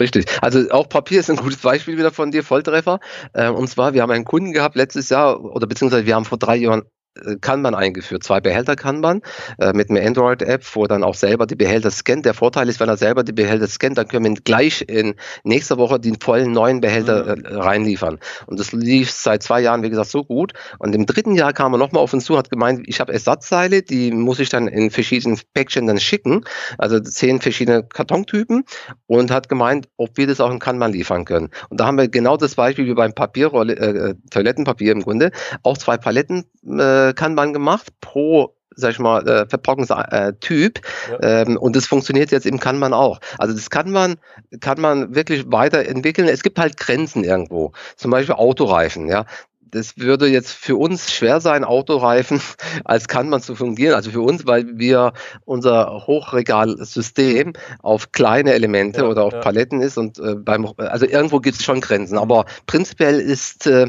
Richtig. 0.00 0.26
Also 0.42 0.68
auch 0.70 0.88
Papier 0.88 1.20
ist 1.20 1.30
ein 1.30 1.36
gutes 1.36 1.58
Beispiel 1.58 1.96
wieder 1.96 2.10
von 2.10 2.30
dir, 2.30 2.42
Volltreffer. 2.42 2.98
Ähm, 3.34 3.54
und 3.54 3.68
zwar, 3.68 3.94
wir 3.94 4.02
haben 4.02 4.10
einen 4.10 4.24
Kunden 4.24 4.52
gehabt 4.52 4.74
letztes 4.74 5.08
Jahr, 5.08 5.42
oder 5.42 5.66
beziehungsweise 5.66 6.04
wir 6.06 6.16
haben 6.16 6.24
vor 6.24 6.38
drei 6.38 6.56
Jahren 6.56 6.82
äh, 7.16 7.36
Kanban 7.40 7.74
eingeführt, 7.74 8.24
zwei 8.24 8.40
Behälter 8.40 8.76
Kanban 8.76 9.22
äh, 9.58 9.72
mit 9.72 9.90
einer 9.90 10.02
Android-App, 10.02 10.64
wo 10.74 10.86
dann 10.86 11.04
auch 11.04 11.14
selber 11.14 11.46
die 11.46 11.54
Behälter 11.54 11.90
scannt. 11.90 12.24
Der 12.24 12.34
Vorteil 12.34 12.68
ist, 12.68 12.80
wenn 12.80 12.88
er 12.88 12.96
selber 12.96 13.22
die 13.22 13.32
Behälter 13.32 13.66
scannt, 13.66 13.98
dann 13.98 14.08
können 14.08 14.24
wir 14.24 14.34
gleich 14.42 14.84
in 14.88 15.14
nächster 15.44 15.78
Woche 15.78 16.00
die 16.00 16.14
vollen 16.20 16.52
neuen 16.52 16.80
Behälter 16.80 17.36
mhm. 17.36 17.44
äh, 17.44 17.54
reinliefern. 17.54 18.18
Und 18.46 18.58
das 18.58 18.72
lief 18.72 19.10
seit 19.10 19.42
zwei 19.42 19.60
Jahren, 19.60 19.82
wie 19.82 19.90
gesagt, 19.90 20.10
so 20.10 20.24
gut. 20.24 20.52
Und 20.78 20.94
im 20.94 21.06
dritten 21.06 21.34
Jahr 21.34 21.52
kam 21.52 21.74
er 21.74 21.78
nochmal 21.78 22.02
auf 22.02 22.12
uns 22.12 22.24
zu, 22.24 22.36
hat 22.36 22.50
gemeint, 22.50 22.82
ich 22.86 23.00
habe 23.00 23.12
Ersatzteile, 23.12 23.82
die 23.82 24.10
muss 24.10 24.40
ich 24.40 24.48
dann 24.48 24.68
in 24.68 24.90
verschiedenen 24.90 25.38
Päckchen 25.54 25.86
dann 25.86 26.00
schicken, 26.00 26.44
also 26.78 26.98
zehn 27.00 27.40
verschiedene 27.40 27.84
Kartontypen 27.84 28.64
und 29.06 29.30
hat 29.30 29.48
gemeint, 29.48 29.88
ob 29.96 30.16
wir 30.16 30.26
das 30.26 30.40
auch 30.40 30.50
in 30.50 30.58
Kanban 30.58 30.92
liefern 30.92 31.24
können. 31.24 31.50
Und 31.68 31.80
da 31.80 31.86
haben 31.86 31.98
wir 31.98 32.08
genau 32.08 32.36
das 32.36 32.54
Beispiel 32.54 32.86
wie 32.86 32.94
beim 32.94 33.12
Papierrolle, 33.12 33.74
äh, 33.74 34.10
äh 34.10 34.14
Toilettenpapier 34.30 34.92
im 34.92 35.02
Grunde, 35.02 35.30
auch 35.62 35.78
zwei 35.78 35.96
Paletten 35.96 36.44
äh, 36.66 37.03
äh, 37.08 37.12
Kanban 37.14 37.52
gemacht 37.52 37.88
pro 38.00 38.54
sag 38.76 38.90
ich 38.90 38.98
mal, 38.98 39.26
äh, 39.28 39.46
Verpackungstyp. 39.46 40.80
Ja. 41.10 41.42
Ähm, 41.42 41.56
und 41.56 41.76
das 41.76 41.86
funktioniert 41.86 42.32
jetzt 42.32 42.46
im 42.46 42.58
Kanban 42.58 42.92
auch. 42.92 43.20
Also 43.38 43.54
das 43.54 43.70
kann 43.70 43.90
man, 43.90 44.16
kann 44.60 44.80
man 44.80 45.14
wirklich 45.14 45.44
weiterentwickeln. 45.46 46.28
Es 46.28 46.42
gibt 46.42 46.58
halt 46.58 46.76
Grenzen 46.76 47.24
irgendwo. 47.24 47.72
Zum 47.96 48.10
Beispiel 48.10 48.34
Autoreifen, 48.34 49.08
ja 49.08 49.26
das 49.74 49.98
würde 49.98 50.28
jetzt 50.28 50.52
für 50.52 50.76
uns 50.76 51.12
schwer 51.12 51.40
sein, 51.40 51.64
Autoreifen 51.64 52.40
als 52.84 53.08
kann 53.08 53.28
man 53.28 53.42
zu 53.42 53.56
fungieren. 53.56 53.94
Also 53.94 54.10
für 54.10 54.20
uns, 54.20 54.46
weil 54.46 54.78
wir 54.78 55.12
unser 55.44 56.06
Hochregalsystem 56.06 57.54
auf 57.82 58.12
kleine 58.12 58.52
Elemente 58.52 59.00
ja, 59.00 59.06
oder 59.06 59.24
auf 59.24 59.32
ja. 59.32 59.40
Paletten 59.40 59.80
ist 59.80 59.98
und 59.98 60.18
äh, 60.18 60.36
beim, 60.36 60.68
also 60.76 61.06
irgendwo 61.06 61.40
gibt 61.40 61.58
es 61.58 61.64
schon 61.64 61.80
Grenzen. 61.80 62.18
Aber 62.18 62.44
prinzipiell 62.66 63.18
ist, 63.18 63.66
äh, 63.66 63.88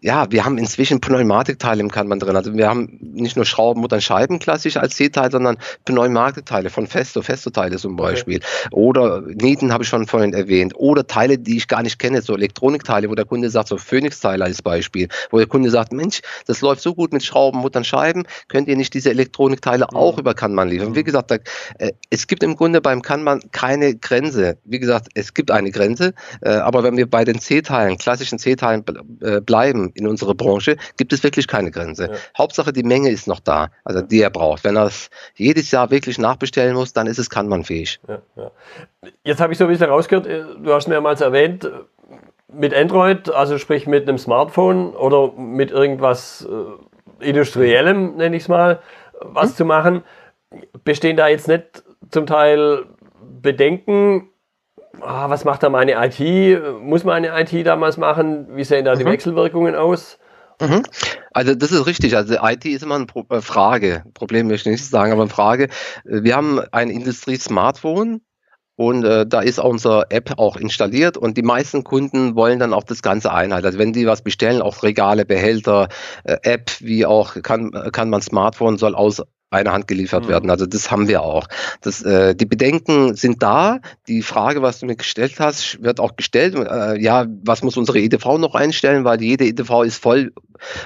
ja, 0.00 0.30
wir 0.30 0.44
haben 0.44 0.56
inzwischen 0.56 1.00
Pneumatikteile 1.00 1.80
im 1.80 1.90
Kanban 1.90 2.20
drin. 2.20 2.36
Also 2.36 2.54
wir 2.54 2.68
haben 2.68 2.98
nicht 3.00 3.36
nur 3.36 3.44
Schrauben 3.44 3.84
oder 3.84 4.00
Scheiben 4.00 4.38
klassisch 4.38 4.78
als 4.78 4.96
C-Teil, 4.96 5.30
sondern 5.30 5.58
Pneumatikteile 5.84 6.70
von 6.70 6.86
Festo, 6.86 7.20
Festo-Teile 7.20 7.76
zum 7.76 7.96
Beispiel. 7.96 8.36
Okay. 8.36 8.68
Oder 8.70 9.20
Nieten 9.20 9.72
habe 9.72 9.82
ich 9.82 9.90
schon 9.90 10.06
vorhin 10.06 10.32
erwähnt. 10.32 10.72
Oder 10.74 11.06
Teile, 11.06 11.38
die 11.38 11.58
ich 11.58 11.68
gar 11.68 11.82
nicht 11.82 11.98
kenne, 11.98 12.22
so 12.22 12.34
Elektronikteile, 12.34 13.10
wo 13.10 13.14
der 13.14 13.26
Kunde 13.26 13.50
sagt, 13.50 13.68
so 13.68 13.76
Phoenix-Teile 13.76 14.44
als 14.44 14.62
Beispiel 14.62 15.08
wo 15.30 15.38
der 15.38 15.46
Kunde 15.46 15.70
sagt, 15.70 15.92
Mensch, 15.92 16.20
das 16.46 16.60
läuft 16.60 16.82
so 16.82 16.94
gut 16.94 17.12
mit 17.12 17.22
Schrauben, 17.22 17.60
Muttern, 17.60 17.84
Scheiben, 17.84 18.24
könnt 18.48 18.68
ihr 18.68 18.76
nicht 18.76 18.94
diese 18.94 19.10
Elektronikteile 19.10 19.86
mhm. 19.90 19.96
auch 19.96 20.18
über 20.18 20.34
Kanban 20.34 20.68
liefern? 20.68 20.94
Wie 20.94 21.04
gesagt, 21.04 21.30
da, 21.30 21.36
äh, 21.78 21.92
es 22.10 22.26
gibt 22.26 22.42
im 22.42 22.56
Grunde 22.56 22.80
beim 22.80 23.02
Kanban 23.02 23.42
keine 23.52 23.94
Grenze. 23.94 24.58
Wie 24.64 24.78
gesagt, 24.78 25.08
es 25.14 25.34
gibt 25.34 25.50
eine 25.50 25.70
Grenze, 25.70 26.14
äh, 26.42 26.50
aber 26.50 26.82
wenn 26.82 26.96
wir 26.96 27.08
bei 27.08 27.24
den 27.24 27.38
C-Teilen, 27.38 27.98
klassischen 27.98 28.38
C-Teilen 28.38 28.84
äh, 29.20 29.40
bleiben 29.40 29.92
in 29.94 30.06
unserer 30.06 30.34
Branche, 30.34 30.76
gibt 30.96 31.12
es 31.12 31.22
wirklich 31.22 31.46
keine 31.46 31.70
Grenze. 31.70 32.10
Ja. 32.10 32.18
Hauptsache 32.36 32.72
die 32.72 32.82
Menge 32.82 33.10
ist 33.10 33.26
noch 33.26 33.40
da, 33.40 33.70
also 33.84 34.02
die 34.02 34.20
er 34.20 34.30
braucht. 34.30 34.64
Wenn 34.64 34.76
er 34.76 34.86
es 34.86 35.10
jedes 35.34 35.70
Jahr 35.70 35.90
wirklich 35.90 36.18
nachbestellen 36.18 36.74
muss, 36.74 36.92
dann 36.92 37.06
ist 37.06 37.18
es 37.18 37.30
Kanban-fähig. 37.30 38.00
Ja, 38.08 38.22
ja. 38.36 38.50
Jetzt 39.22 39.40
habe 39.40 39.52
ich 39.52 39.58
so 39.58 39.64
ein 39.64 39.70
bisschen 39.70 39.88
rausgehört, 39.88 40.26
äh, 40.26 40.44
du 40.62 40.72
hast 40.72 40.88
mehrmals 40.88 41.20
erwähnt, 41.20 41.70
mit 42.52 42.74
Android, 42.74 43.30
also 43.30 43.58
sprich 43.58 43.86
mit 43.86 44.08
einem 44.08 44.18
Smartphone 44.18 44.94
oder 44.94 45.32
mit 45.32 45.70
irgendwas 45.70 46.46
äh, 46.48 47.24
Industriellem, 47.24 48.16
nenne 48.16 48.36
ich 48.36 48.44
es 48.44 48.48
mal, 48.48 48.80
was 49.20 49.50
hm. 49.50 49.56
zu 49.56 49.64
machen, 49.64 50.02
bestehen 50.84 51.16
da 51.16 51.28
jetzt 51.28 51.48
nicht 51.48 51.82
zum 52.10 52.26
Teil 52.26 52.86
Bedenken, 53.20 54.30
ah, 55.00 55.28
was 55.30 55.44
macht 55.44 55.62
da 55.62 55.68
meine 55.68 55.94
IT? 56.04 56.80
Muss 56.80 57.04
meine 57.04 57.28
IT 57.40 57.66
damals 57.66 57.96
machen? 57.96 58.48
Wie 58.56 58.64
sehen 58.64 58.84
da 58.84 58.94
die 58.94 59.04
mhm. 59.04 59.10
Wechselwirkungen 59.10 59.74
aus? 59.74 60.18
Mhm. 60.60 60.82
Also 61.32 61.54
das 61.54 61.70
ist 61.70 61.86
richtig. 61.86 62.16
Also 62.16 62.36
IT 62.42 62.64
ist 62.64 62.82
immer 62.82 62.96
eine 62.96 63.06
äh, 63.30 63.40
Frage. 63.40 64.04
Problem 64.14 64.48
möchte 64.48 64.70
ich 64.70 64.80
nicht 64.80 64.90
sagen, 64.90 65.12
aber 65.12 65.22
eine 65.22 65.30
Frage. 65.30 65.68
Wir 66.04 66.34
haben 66.34 66.60
ein 66.72 66.90
Industrie-Smartphone 66.90 68.22
und 68.78 69.04
äh, 69.04 69.26
da 69.26 69.40
ist 69.40 69.58
unsere 69.58 70.08
App 70.10 70.34
auch 70.36 70.56
installiert 70.56 71.16
und 71.16 71.36
die 71.36 71.42
meisten 71.42 71.82
Kunden 71.82 72.36
wollen 72.36 72.60
dann 72.60 72.72
auch 72.72 72.84
das 72.84 73.02
ganze 73.02 73.32
Einheit. 73.32 73.64
Also 73.64 73.76
wenn 73.76 73.92
die 73.92 74.06
was 74.06 74.22
bestellen, 74.22 74.62
auch 74.62 74.84
Regale, 74.84 75.24
Behälter, 75.24 75.88
äh, 76.22 76.36
App, 76.42 76.70
wie 76.78 77.04
auch 77.04 77.34
kann, 77.42 77.72
kann 77.90 78.08
man 78.08 78.22
Smartphone 78.22 78.78
soll 78.78 78.94
aus 78.94 79.20
einer 79.50 79.72
Hand 79.72 79.88
geliefert 79.88 80.24
mhm. 80.24 80.28
werden. 80.28 80.50
Also 80.50 80.66
das 80.66 80.90
haben 80.90 81.08
wir 81.08 81.22
auch. 81.22 81.46
Das, 81.80 82.02
äh, 82.02 82.34
die 82.34 82.46
Bedenken 82.46 83.14
sind 83.14 83.42
da. 83.42 83.80
Die 84.06 84.22
Frage, 84.22 84.62
was 84.62 84.80
du 84.80 84.86
mir 84.86 84.96
gestellt 84.96 85.34
hast, 85.38 85.82
wird 85.82 86.00
auch 86.00 86.16
gestellt. 86.16 86.54
Äh, 86.54 87.00
ja, 87.00 87.26
was 87.44 87.62
muss 87.62 87.76
unsere 87.76 87.98
EDV 87.98 88.38
noch 88.38 88.54
einstellen, 88.54 89.04
weil 89.04 89.22
jede 89.22 89.44
EDV 89.44 89.82
ist 89.84 90.02
voll 90.02 90.32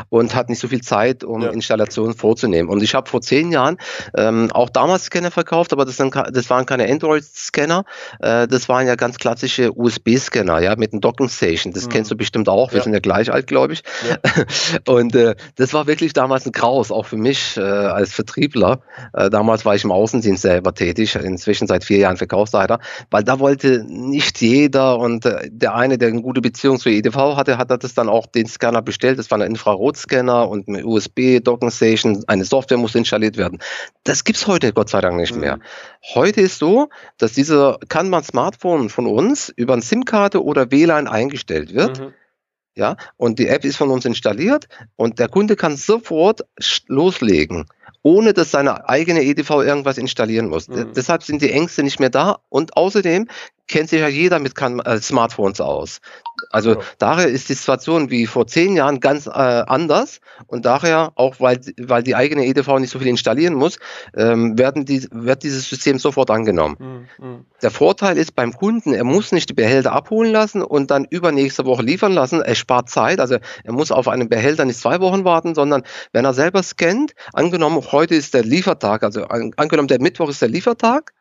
und 0.08 0.34
hat 0.34 0.48
nicht 0.48 0.58
so 0.58 0.68
viel 0.68 0.82
Zeit, 0.82 1.24
um 1.24 1.42
ja. 1.42 1.50
Installationen 1.50 2.14
vorzunehmen. 2.14 2.68
Und 2.68 2.82
ich 2.82 2.94
habe 2.94 3.08
vor 3.08 3.20
zehn 3.20 3.50
Jahren 3.50 3.78
ähm, 4.16 4.50
auch 4.52 4.70
damals 4.70 5.04
Scanner 5.04 5.30
verkauft, 5.30 5.72
aber 5.72 5.84
das, 5.84 5.96
dann, 5.96 6.10
das 6.10 6.50
waren 6.50 6.66
keine 6.66 6.90
Android-Scanner, 6.90 7.84
äh, 8.20 8.46
das 8.46 8.68
waren 8.68 8.86
ja 8.86 8.94
ganz 8.94 9.18
klassische 9.18 9.72
USB-Scanner, 9.76 10.60
ja, 10.60 10.76
mit 10.76 10.92
einem 10.92 11.00
Docking 11.00 11.28
Station. 11.28 11.72
Das 11.72 11.86
mhm. 11.86 11.90
kennst 11.90 12.10
du 12.10 12.16
bestimmt 12.16 12.48
auch. 12.48 12.72
Wir 12.72 12.78
ja. 12.78 12.84
sind 12.84 12.92
ja 12.92 13.00
gleich 13.00 13.32
alt, 13.32 13.46
glaube 13.46 13.74
ich. 13.74 13.82
Ja. 14.08 14.18
Und 14.92 15.14
äh, 15.14 15.34
das 15.56 15.72
war 15.72 15.86
wirklich 15.86 16.12
damals 16.12 16.46
ein 16.46 16.52
Graus, 16.52 16.90
auch 16.90 17.06
für 17.06 17.16
mich 17.16 17.56
äh, 17.56 17.60
als 17.60 18.12
Vertrieb 18.12 18.51
Vertriebler. 18.52 18.80
Äh, 19.12 19.30
damals 19.30 19.64
war 19.64 19.74
ich 19.74 19.84
im 19.84 19.92
Außendienst 19.92 20.42
selber 20.42 20.74
tätig, 20.74 21.14
inzwischen 21.16 21.66
seit 21.66 21.84
vier 21.84 21.98
Jahren 21.98 22.16
Verkaufsleiter, 22.16 22.78
weil 23.10 23.24
da 23.24 23.38
wollte 23.38 23.84
nicht 23.86 24.40
jeder 24.40 24.98
und 24.98 25.24
äh, 25.24 25.48
der 25.50 25.74
eine, 25.74 25.98
der 25.98 26.08
eine 26.08 26.22
gute 26.22 26.40
Beziehung 26.40 26.78
zur 26.78 26.92
EDV 26.92 27.36
hatte, 27.36 27.58
hat 27.58 27.70
das 27.70 27.94
dann 27.94 28.08
auch 28.08 28.26
den 28.26 28.46
Scanner 28.46 28.82
bestellt. 28.82 29.18
Das 29.18 29.30
war 29.30 29.38
ein 29.38 29.50
Infrarotscanner 29.50 30.48
und 30.48 30.68
eine 30.68 30.84
USB-Docking 30.84 31.70
Station. 31.70 32.24
Eine 32.26 32.44
Software 32.44 32.78
muss 32.78 32.94
installiert 32.94 33.36
werden. 33.36 33.58
Das 34.04 34.24
gibt's 34.24 34.46
heute 34.46 34.72
Gott 34.72 34.90
sei 34.90 35.00
Dank 35.00 35.16
nicht 35.16 35.34
mhm. 35.34 35.40
mehr. 35.40 35.58
Heute 36.14 36.40
ist 36.40 36.58
so, 36.58 36.88
dass 37.18 37.32
dieser 37.32 37.78
kann 37.88 38.08
man 38.08 38.22
Smartphone 38.22 38.88
von 38.88 39.06
uns 39.06 39.48
über 39.48 39.72
eine 39.72 39.82
SIM-Karte 39.82 40.42
oder 40.42 40.70
WLAN 40.70 41.08
eingestellt 41.08 41.74
wird. 41.74 42.00
Mhm. 42.00 42.12
Ja, 42.74 42.96
und 43.18 43.38
die 43.38 43.48
App 43.48 43.66
ist 43.66 43.76
von 43.76 43.90
uns 43.90 44.06
installiert 44.06 44.66
und 44.96 45.18
der 45.18 45.28
Kunde 45.28 45.56
kann 45.56 45.76
sofort 45.76 46.40
loslegen 46.86 47.66
ohne 48.02 48.32
dass 48.32 48.50
seine 48.50 48.88
eigene 48.88 49.22
EDV 49.22 49.62
irgendwas 49.62 49.98
installieren 49.98 50.48
muss. 50.48 50.68
Mhm. 50.68 50.92
Deshalb 50.94 51.22
sind 51.22 51.42
die 51.42 51.52
Ängste 51.52 51.82
nicht 51.82 52.00
mehr 52.00 52.10
da 52.10 52.38
und 52.48 52.76
außerdem 52.76 53.28
kennt 53.68 53.90
sich 53.90 54.00
ja 54.00 54.08
jeder 54.08 54.38
mit 54.38 54.54
äh, 54.60 55.00
Smartphones 55.00 55.60
aus. 55.60 56.00
Also 56.50 56.74
ja. 56.74 56.80
daher 56.98 57.28
ist 57.28 57.48
die 57.48 57.54
Situation 57.54 58.10
wie 58.10 58.26
vor 58.26 58.46
zehn 58.46 58.76
Jahren 58.76 59.00
ganz 59.00 59.26
äh, 59.26 59.30
anders 59.30 60.20
und 60.46 60.64
daher 60.64 61.12
auch, 61.14 61.36
weil, 61.38 61.60
weil 61.78 62.02
die 62.02 62.14
eigene 62.14 62.46
EDV 62.46 62.78
nicht 62.78 62.90
so 62.90 62.98
viel 62.98 63.08
installieren 63.08 63.54
muss, 63.54 63.78
ähm, 64.16 64.58
werden 64.58 64.84
die, 64.84 65.06
wird 65.10 65.42
dieses 65.42 65.68
System 65.68 65.98
sofort 65.98 66.30
angenommen. 66.30 66.76
Mhm. 66.78 67.26
mhm. 67.26 67.46
Der 67.62 67.70
Vorteil 67.70 68.18
ist 68.18 68.34
beim 68.34 68.52
Kunden, 68.52 68.92
er 68.92 69.04
muss 69.04 69.30
nicht 69.30 69.48
die 69.48 69.54
Behälter 69.54 69.92
abholen 69.92 70.32
lassen 70.32 70.62
und 70.62 70.90
dann 70.90 71.06
übernächste 71.08 71.64
Woche 71.64 71.82
liefern 71.82 72.12
lassen. 72.12 72.42
Er 72.42 72.56
spart 72.56 72.88
Zeit, 72.88 73.20
also 73.20 73.36
er 73.62 73.72
muss 73.72 73.92
auf 73.92 74.08
einen 74.08 74.28
Behälter 74.28 74.64
nicht 74.64 74.80
zwei 74.80 75.00
Wochen 75.00 75.24
warten, 75.24 75.54
sondern 75.54 75.84
wenn 76.12 76.24
er 76.24 76.34
selber 76.34 76.62
scannt, 76.62 77.12
angenommen, 77.32 77.80
heute 77.92 78.16
ist 78.16 78.34
der 78.34 78.42
Liefertag, 78.42 79.04
also 79.04 79.24
an, 79.26 79.52
angenommen, 79.56 79.88
der 79.88 80.00
Mittwoch 80.00 80.28
ist 80.28 80.42
der 80.42 80.48
Liefertag, 80.48 81.12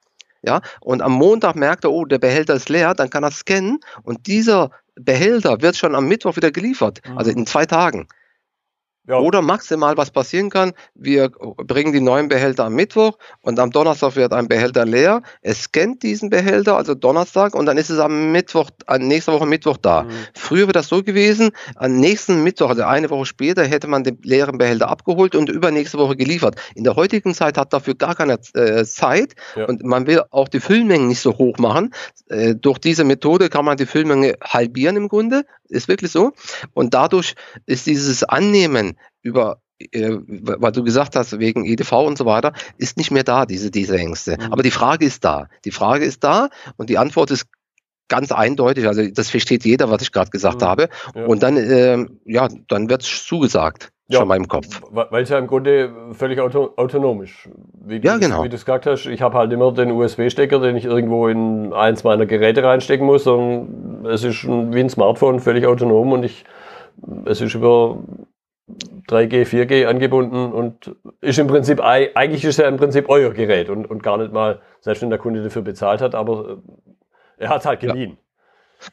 ja, 0.44 0.62
und 0.80 1.02
am 1.02 1.12
Montag 1.12 1.56
merkt 1.56 1.84
er, 1.84 1.92
oh, 1.92 2.06
der 2.06 2.18
Behälter 2.18 2.56
ist 2.56 2.70
leer, 2.70 2.96
dann 2.96 3.10
kann 3.10 3.24
er 3.24 3.32
scannen 3.32 3.80
und 4.02 4.26
dieser 4.26 4.72
Behälter 4.96 5.62
wird 5.62 5.78
schon 5.78 5.96
am 5.96 6.08
Mittwoch 6.08 6.36
wieder 6.36 6.52
geliefert, 6.52 7.02
also 7.16 7.18
also 7.18 7.32
in 7.32 7.46
zwei 7.46 7.66
Tagen. 7.66 8.08
Ja. 9.08 9.18
Oder 9.18 9.42
maximal, 9.42 9.98
was 9.98 10.12
passieren 10.12 10.52
kann, 10.52 10.74
wir 10.94 11.30
bringen 11.30 11.92
die 11.92 12.00
neuen 12.00 12.30
Behälter 12.30 12.66
am 12.66 12.76
Mittwoch 12.76 13.18
und 13.42 13.58
am 13.58 13.72
Donnerstag 13.72 14.16
wird 14.16 14.32
ein 14.32 14.48
Behälter 14.48 14.86
leer. 14.86 15.24
Es 15.42 15.64
scannt 15.64 16.04
diesen 16.04 16.30
Behälter, 16.30 16.78
also 16.78 16.94
Donnerstag, 16.94 17.56
und 17.56 17.66
dann 17.66 17.78
ist 17.78 17.90
es 17.90 17.98
am 17.98 18.32
Mittwoch, 18.32 18.70
an 18.86 19.08
nächster 19.08 19.34
Woche 19.34 19.48
Mittwoch 19.48 19.78
da. 19.78 20.04
Mhm. 20.04 20.10
Früher 20.36 20.62
wäre 20.62 20.74
das 20.74 20.88
so 20.88 21.02
gewesen, 21.02 21.50
am 21.76 22.00
nächsten 22.00 22.44
Mittwoch, 22.44 22.70
also 22.70 22.84
eine 22.84 23.10
Woche 23.10 23.26
später, 23.26 23.64
hätte 23.64 23.88
man 23.88 24.04
den 24.04 24.20
leeren 24.22 24.60
Behälter 24.60 24.90
abgeholt 24.90 25.34
und 25.34 25.50
übernächste 25.50 25.98
Woche 25.98 26.16
geliefert. 26.16 26.62
In 26.76 26.84
der 26.84 26.96
heutigen 26.96 27.34
Zeit 27.34 27.58
hat 27.58 27.74
dafür 27.74 27.96
gar 27.96 28.14
keine 28.14 28.38
äh, 28.54 28.86
Zeit 28.86 29.34
ja. 29.56 29.66
und 29.66 29.84
man 29.84 30.06
will 30.06 30.22
auch 30.30 30.48
die 30.48 30.60
Füllmengen 30.60 31.08
nicht 31.08 31.22
so 31.22 31.40
hoch 31.40 31.58
machen. 31.58 31.92
Äh, 32.30 32.54
durch 32.54 32.78
diese 32.78 33.04
Methode 33.04 33.50
kann 33.50 33.66
man 33.66 33.78
die 33.78 33.88
Füllmenge 33.88 34.36
halbieren 34.44 34.96
im 34.96 35.08
Grunde, 35.08 35.44
ist 35.70 35.88
wirklich 35.88 36.12
so. 36.12 36.34
Und 36.74 36.94
dadurch 36.94 37.36
ist 37.66 37.88
dieses 37.88 38.24
Annehmen 38.24 38.98
über 39.22 39.62
äh, 39.92 40.18
weil 40.28 40.72
du 40.72 40.84
gesagt 40.84 41.16
hast, 41.16 41.40
wegen 41.40 41.66
EDV 41.66 41.92
und 41.94 42.18
so 42.18 42.26
weiter, 42.26 42.54
ist 42.78 42.98
nicht 42.98 43.12
mehr 43.12 43.24
da, 43.24 43.46
diese, 43.46 43.72
diese 43.72 43.98
Ängste. 43.98 44.38
Mhm. 44.40 44.54
Aber 44.54 44.64
die 44.64 44.72
Frage 44.72 45.06
ist 45.06 45.24
da. 45.26 45.48
Die 45.66 45.72
Frage 45.72 46.06
ist 46.06 46.24
da 46.24 46.50
und 46.78 46.90
die 46.90 46.98
Antwort 46.98 47.32
ist 47.32 47.48
ganz 48.08 48.32
eindeutig. 48.32 48.88
Also 48.88 49.08
das 49.08 49.30
versteht 49.30 49.66
jeder, 49.66 49.90
was 49.90 50.02
ich 50.02 50.12
gerade 50.12 50.30
gesagt 50.30 50.62
mhm. 50.62 50.66
habe. 50.66 50.90
Ja. 51.16 51.26
Und 51.26 51.44
dann, 51.44 51.58
äh, 51.58 52.06
ja, 52.26 52.48
dann 52.68 52.90
wird 52.90 53.04
es 53.04 53.26
zugesagt. 53.26 53.90
Ja, 54.08 54.20
schon 54.20 54.32
im 54.32 54.48
Kopf. 54.50 54.82
Weil 54.92 55.24
es 55.24 55.30
ja 55.30 55.38
im 55.38 55.48
Grunde 55.48 55.90
völlig 56.12 56.42
auto 56.42 56.74
autonomisch. 56.76 57.48
Wie 57.74 58.02
ja, 58.02 58.18
genau. 58.18 58.44
Wie 58.44 58.50
du 58.50 58.56
es 58.56 58.66
gesagt 58.66 58.86
hast, 58.86 59.06
ich 59.06 59.22
habe 59.22 59.38
halt 59.38 59.54
immer 59.54 59.72
den 59.72 59.90
USB-Stecker, 59.92 60.60
den 60.60 60.76
ich 60.76 60.84
irgendwo 60.84 61.30
in 61.30 61.72
eins 61.72 62.04
meiner 62.04 62.26
Geräte 62.26 62.62
reinstecken 62.62 63.06
muss. 63.06 63.26
Und 63.26 64.06
es 64.06 64.26
ist 64.26 64.46
wie 64.46 64.82
ein 64.82 64.90
Smartphone 64.90 65.40
völlig 65.40 65.66
autonom 65.66 66.12
und 66.12 66.24
ich, 66.24 66.44
es 67.24 67.40
ist 67.40 67.56
über 67.56 68.00
3G, 69.08 69.46
4G 69.46 69.86
angebunden 69.86 70.52
und 70.52 70.96
ist 71.22 71.40
im 71.40 71.48
Prinzip, 71.48 71.82
eigentlich 71.82 72.46
ist 72.46 72.60
ja 72.60 72.68
im 72.68 72.78
Prinzip 72.78 73.10
euer 73.10 73.32
Gerät 73.32 73.70
und, 73.70 73.90
und 73.90 74.04
gar 74.04 74.18
nicht 74.18 74.32
mal, 74.32 74.62
selbst 74.80 75.02
wenn 75.02 75.10
der 75.10 75.20
Kunde 75.20 75.44
dafür 75.44 75.62
bezahlt 75.62 76.02
hat, 76.02 76.16
aber 76.16 76.60
er 77.38 77.50
hat 77.50 77.62
es 77.62 77.66
halt 77.66 77.80
geliehen. 77.80 78.12
Ja. 78.12 78.18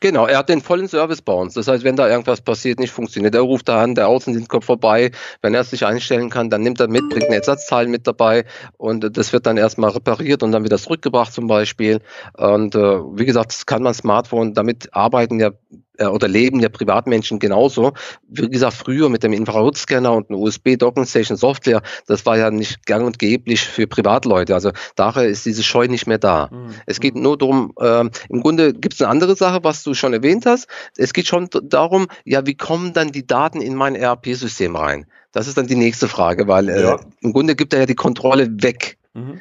Genau, 0.01 0.27
er 0.27 0.39
hat 0.39 0.51
den 0.51 0.61
vollen 0.61 0.87
Service 0.87 1.23
bei 1.23 1.33
uns. 1.33 1.55
Das 1.55 1.67
heißt, 1.67 1.83
wenn 1.83 1.97
da 1.97 2.09
irgendwas 2.09 2.43
passiert, 2.43 2.79
nicht 2.79 2.93
funktioniert, 2.93 3.35
er 3.35 3.41
ruft 3.41 3.69
da 3.69 3.83
an, 3.83 3.95
der 3.95 4.09
Außendienst 4.09 4.49
kommt 4.49 4.67
vorbei. 4.67 5.13
Wenn 5.41 5.55
er 5.55 5.63
es 5.63 5.71
sich 5.71 5.87
einstellen 5.87 6.29
kann, 6.29 6.51
dann 6.51 6.63
nimmt 6.63 6.79
er 6.81 6.89
mit, 6.89 7.09
bringt 7.09 7.27
eine 7.27 7.37
Ersatzteil 7.37 7.87
mit 7.87 8.07
dabei 8.07 8.45
und 8.77 9.17
das 9.17 9.33
wird 9.33 9.47
dann 9.47 9.57
erstmal 9.57 9.91
repariert 9.91 10.43
und 10.43 10.53
dann 10.53 10.65
wieder 10.65 10.77
zurückgebracht 10.77 11.33
zum 11.33 11.47
Beispiel. 11.47 12.01
Und 12.37 12.75
äh, 12.75 12.79
wie 12.79 13.25
gesagt, 13.25 13.53
das 13.53 13.65
kann 13.65 13.83
man 13.83 13.95
Smartphone, 13.95 14.53
damit 14.53 14.95
arbeiten 14.95 15.41
ja 15.41 15.53
äh, 15.99 16.07
oder 16.07 16.29
leben 16.29 16.61
ja 16.61 16.69
Privatmenschen 16.69 17.39
genauso. 17.39 17.93
Wie 18.29 18.49
gesagt, 18.49 18.75
früher 18.75 19.09
mit 19.09 19.23
dem 19.23 19.33
Infrarotscanner 19.33 20.13
und 20.13 20.31
einer 20.31 20.39
USB-Docking-Station-Software, 20.39 21.83
das 22.07 22.25
war 22.25 22.39
ja 22.39 22.51
nicht 22.51 22.87
gang 22.87 23.05
und 23.05 23.19
geblich 23.19 23.61
für 23.61 23.87
Privatleute. 23.87 24.55
Also 24.55 24.73
daher 24.97 25.27
ist 25.27 25.45
diese 25.45 25.63
Scheu 25.63 25.87
nicht 25.87 26.07
mehr 26.07 26.19
da. 26.19 26.49
Mhm. 26.51 26.75
Es 26.87 27.01
geht 27.01 27.17
nur 27.17 27.37
darum, 27.37 27.73
äh, 27.81 28.05
im 28.29 28.41
Grunde 28.41 28.73
gibt 28.73 28.95
es 28.95 29.03
eine 29.03 29.11
andere 29.11 29.37
Sache, 29.37 29.61
was 29.63 29.83
du 29.83 29.95
schon 29.95 30.13
erwähnt 30.13 30.47
hast. 30.47 30.69
Es 30.97 31.13
geht 31.13 31.27
schon 31.27 31.49
darum, 31.63 32.07
ja, 32.25 32.47
wie 32.47 32.55
kommen 32.55 32.93
dann 32.93 33.13
die 33.13 33.27
Daten 33.27 33.61
in 33.61 33.75
mein 33.75 33.95
ERP-System 33.95 34.77
rein? 34.77 35.07
Das 35.33 35.47
ist 35.47 35.59
dann 35.59 35.67
die 35.67 35.77
nächste 35.77 36.09
Frage, 36.09 36.49
weil 36.49 36.69
äh, 36.69 36.83
ja. 36.83 37.01
im 37.21 37.33
Grunde 37.33 37.55
gibt 37.55 37.75
er 37.75 37.81
ja 37.81 37.87
die 37.87 37.95
Kontrolle 37.95 38.49
weg. 38.63 38.99
Mhm 39.15 39.41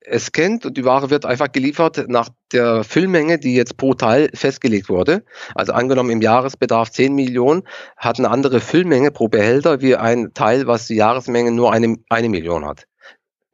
es 0.00 0.32
kennt 0.32 0.64
und 0.64 0.76
die 0.76 0.84
Ware 0.84 1.10
wird 1.10 1.26
einfach 1.26 1.50
geliefert 1.52 2.08
nach 2.08 2.28
der 2.52 2.84
Füllmenge, 2.84 3.38
die 3.38 3.54
jetzt 3.54 3.76
pro 3.76 3.94
Teil 3.94 4.30
festgelegt 4.34 4.88
wurde. 4.88 5.24
Also 5.54 5.72
angenommen 5.72 6.10
im 6.10 6.22
Jahresbedarf 6.22 6.90
10 6.90 7.14
Millionen, 7.14 7.62
hat 7.96 8.18
eine 8.18 8.30
andere 8.30 8.60
Füllmenge 8.60 9.10
pro 9.10 9.28
Behälter 9.28 9.80
wie 9.80 9.96
ein 9.96 10.32
Teil, 10.34 10.66
was 10.66 10.86
die 10.86 10.96
Jahresmenge 10.96 11.50
nur 11.50 11.72
eine, 11.72 11.96
eine 12.08 12.28
Million 12.28 12.64
hat. 12.64 12.86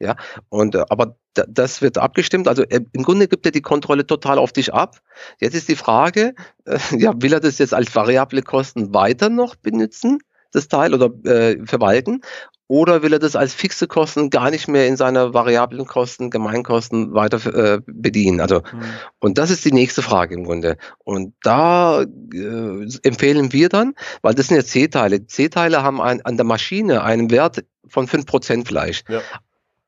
Ja, 0.01 0.17
und 0.49 0.75
äh, 0.75 0.85
aber 0.91 1.17
das 1.35 1.83
wird 1.83 1.99
abgestimmt. 1.99 2.47
Also 2.47 2.63
äh, 2.63 2.81
im 2.93 3.03
Grunde 3.03 3.27
gibt 3.27 3.47
er 3.47 3.53
die 3.53 3.63
Kontrolle 3.63 4.07
total 4.07 4.39
auf 4.39 4.53
dich 4.53 4.73
ab. 4.73 4.99
Jetzt 5.41 5.55
ist 5.55 5.69
die 5.69 5.77
Frage, 5.77 6.35
äh, 6.67 6.79
ja, 6.99 7.13
will 7.17 7.33
er 7.33 7.41
das 7.41 7.59
jetzt 7.59 7.75
als 7.75 7.95
variable 7.95 8.43
Kosten 8.43 8.93
weiter 8.95 9.31
noch 9.31 9.57
benutzen? 9.57 10.19
das 10.55 10.69
Teil 10.69 10.95
oder 10.95 11.11
äh, 11.25 11.59
verwalten 11.67 12.21
oder 12.75 13.03
will 13.03 13.13
er 13.13 13.21
das 13.21 13.37
als 13.37 13.55
fixe 13.55 13.87
Kosten 13.87 14.31
gar 14.31 14.51
nicht 14.51 14.67
mehr 14.67 14.89
in 14.89 14.97
seiner 14.97 15.33
variablen 15.33 15.87
Kosten, 15.87 16.29
Gemeinkosten 16.29 17.15
weiter 17.15 17.47
äh, 17.55 17.81
bedienen? 17.87 18.41
Also, 18.41 18.63
mhm. 18.63 18.83
und 19.21 19.39
das 19.39 19.51
ist 19.51 19.65
die 19.65 19.71
nächste 19.71 20.03
Frage 20.03 20.35
im 20.35 20.43
Grunde. 20.43 20.77
Und 21.05 21.35
da 21.45 22.03
äh, 22.03 22.89
empfehlen 23.05 23.53
wir 23.53 23.69
dann, 23.69 23.95
weil 24.23 24.35
das 24.35 24.49
sind 24.49 24.57
ja 24.57 24.65
C-Teile. 24.65 25.25
C-Teile 25.25 25.85
haben 25.85 26.01
ein, 26.01 26.23
an 26.23 26.37
der 26.37 26.45
Maschine 26.45 27.05
einen 27.05 27.31
Wert 27.31 27.65
von 27.87 28.09
5% 28.09 28.67
vielleicht. 28.67 29.09
Ja. 29.09 29.21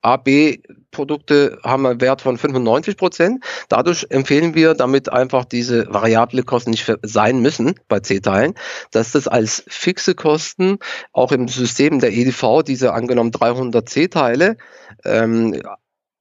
A, 0.06 0.16
B 0.18 0.60
Produkte 0.92 1.58
haben 1.64 1.84
einen 1.84 2.00
Wert 2.00 2.22
von 2.22 2.38
95 2.38 2.96
Prozent. 2.96 3.44
Dadurch 3.68 4.06
empfehlen 4.08 4.54
wir, 4.54 4.74
damit 4.74 5.12
einfach 5.12 5.44
diese 5.44 5.92
variable 5.92 6.44
Kosten 6.44 6.70
nicht 6.70 6.90
sein 7.02 7.40
müssen 7.40 7.74
bei 7.88 7.98
C-Teilen, 7.98 8.54
dass 8.92 9.10
das 9.10 9.26
als 9.26 9.64
fixe 9.66 10.14
Kosten 10.14 10.78
auch 11.12 11.32
im 11.32 11.48
System 11.48 11.98
der 11.98 12.12
EDV, 12.12 12.62
diese 12.62 12.92
angenommen 12.92 13.32
300 13.32 13.88
C-Teile, 13.88 14.56
ähm, 15.04 15.60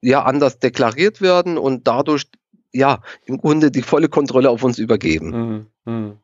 ja 0.01 0.23
anders 0.23 0.57
deklariert 0.57 1.21
werden 1.21 1.59
und 1.59 1.87
dadurch 1.87 2.25
ja 2.73 3.01
im 3.25 3.37
Grunde 3.37 3.69
die 3.69 3.83
volle 3.83 4.09
Kontrolle 4.09 4.49
auf 4.49 4.63
uns 4.63 4.79
übergeben. 4.79 5.67
Mhm. 5.85 5.93
Mhm. 5.93 6.17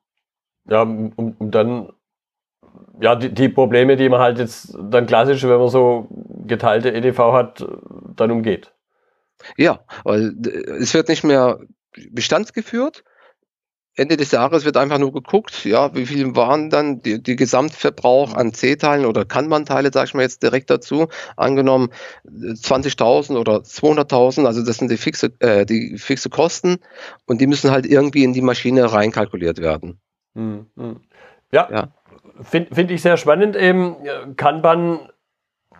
Ja, 0.67 0.81
um, 0.81 1.35
um 1.37 1.51
dann 1.51 1.93
ja, 2.99 3.15
die, 3.15 3.33
die, 3.33 3.49
Probleme, 3.49 3.97
die 3.97 4.09
man 4.09 4.19
halt 4.19 4.37
jetzt 4.37 4.75
dann 4.79 5.07
klassisch, 5.07 5.43
wenn 5.43 5.59
man 5.59 5.69
so 5.69 6.07
geteilte 6.45 6.93
EDV 6.93 7.19
hat, 7.33 7.65
dann 8.15 8.31
umgeht. 8.31 8.73
Ja, 9.57 9.79
weil 10.03 10.35
es 10.79 10.93
wird 10.93 11.09
nicht 11.09 11.23
mehr 11.23 11.59
bestandsgeführt, 12.11 13.03
Ende 13.95 14.15
des 14.15 14.31
Jahres 14.31 14.63
wird 14.63 14.77
einfach 14.77 14.99
nur 14.99 15.11
geguckt, 15.11 15.65
ja, 15.65 15.93
wie 15.93 16.05
viel 16.05 16.33
waren 16.33 16.69
dann 16.69 17.01
die, 17.01 17.21
die 17.21 17.35
Gesamtverbrauch 17.35 18.33
an 18.33 18.53
C-Teilen 18.53 19.05
oder 19.05 19.25
Kanban-Teile, 19.25 19.91
sage 19.91 20.07
ich 20.07 20.13
mal 20.13 20.21
jetzt 20.21 20.43
direkt 20.43 20.69
dazu, 20.69 21.09
angenommen 21.35 21.89
20.000 22.25 23.37
oder 23.37 23.57
200.000, 23.57 24.45
also 24.45 24.63
das 24.63 24.77
sind 24.77 24.89
die 24.89 24.97
fixe, 24.97 25.33
äh, 25.39 25.65
die 25.65 25.97
fixe 25.97 26.29
Kosten 26.29 26.77
und 27.25 27.41
die 27.41 27.47
müssen 27.47 27.71
halt 27.71 27.85
irgendwie 27.85 28.23
in 28.23 28.31
die 28.31 28.41
Maschine 28.41 28.93
reinkalkuliert 28.93 29.59
werden. 29.59 29.99
Hm, 30.35 30.67
hm. 30.77 31.01
Ja, 31.51 31.69
ja. 31.69 31.93
Finde 32.41 32.73
find 32.73 32.91
ich 32.91 33.01
sehr 33.01 33.17
spannend. 33.17 33.55
Eben 33.55 33.95
Kanban 34.35 35.09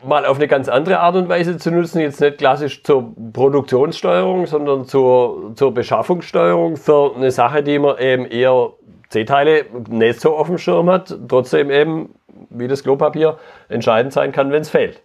mal 0.04 0.26
auf 0.26 0.38
eine 0.38 0.48
ganz 0.48 0.68
andere 0.68 1.00
Art 1.00 1.16
und 1.16 1.30
Weise 1.30 1.58
zu 1.58 1.72
nutzen, 1.72 2.00
jetzt 2.00 2.22
nicht 2.22 2.38
klassisch 2.38 2.84
zur 2.84 3.14
Produktionssteuerung, 3.34 4.46
sondern 4.48 4.86
zur, 4.86 5.54
zur 5.56 5.74
Beschaffungssteuerung 5.74 6.78
für 6.78 7.16
eine 7.16 7.32
Sache, 7.32 7.64
die 7.64 7.80
man 7.80 7.98
eben 8.00 8.26
eher 8.26 8.74
C-Teile 9.10 9.66
nicht 9.90 10.22
so 10.22 10.36
auf 10.36 10.48
dem 10.48 10.58
Schirm 10.58 10.90
hat, 10.90 11.16
trotzdem 11.28 11.70
eben, 11.70 12.16
wie 12.50 12.68
das 12.68 12.84
Klopapier, 12.84 13.38
entscheidend 13.70 14.14
sein 14.14 14.32
kann, 14.32 14.52
wenn 14.52 14.62
es 14.62 14.70
fehlt. 14.70 15.02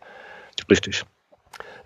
Richtig. 0.71 1.05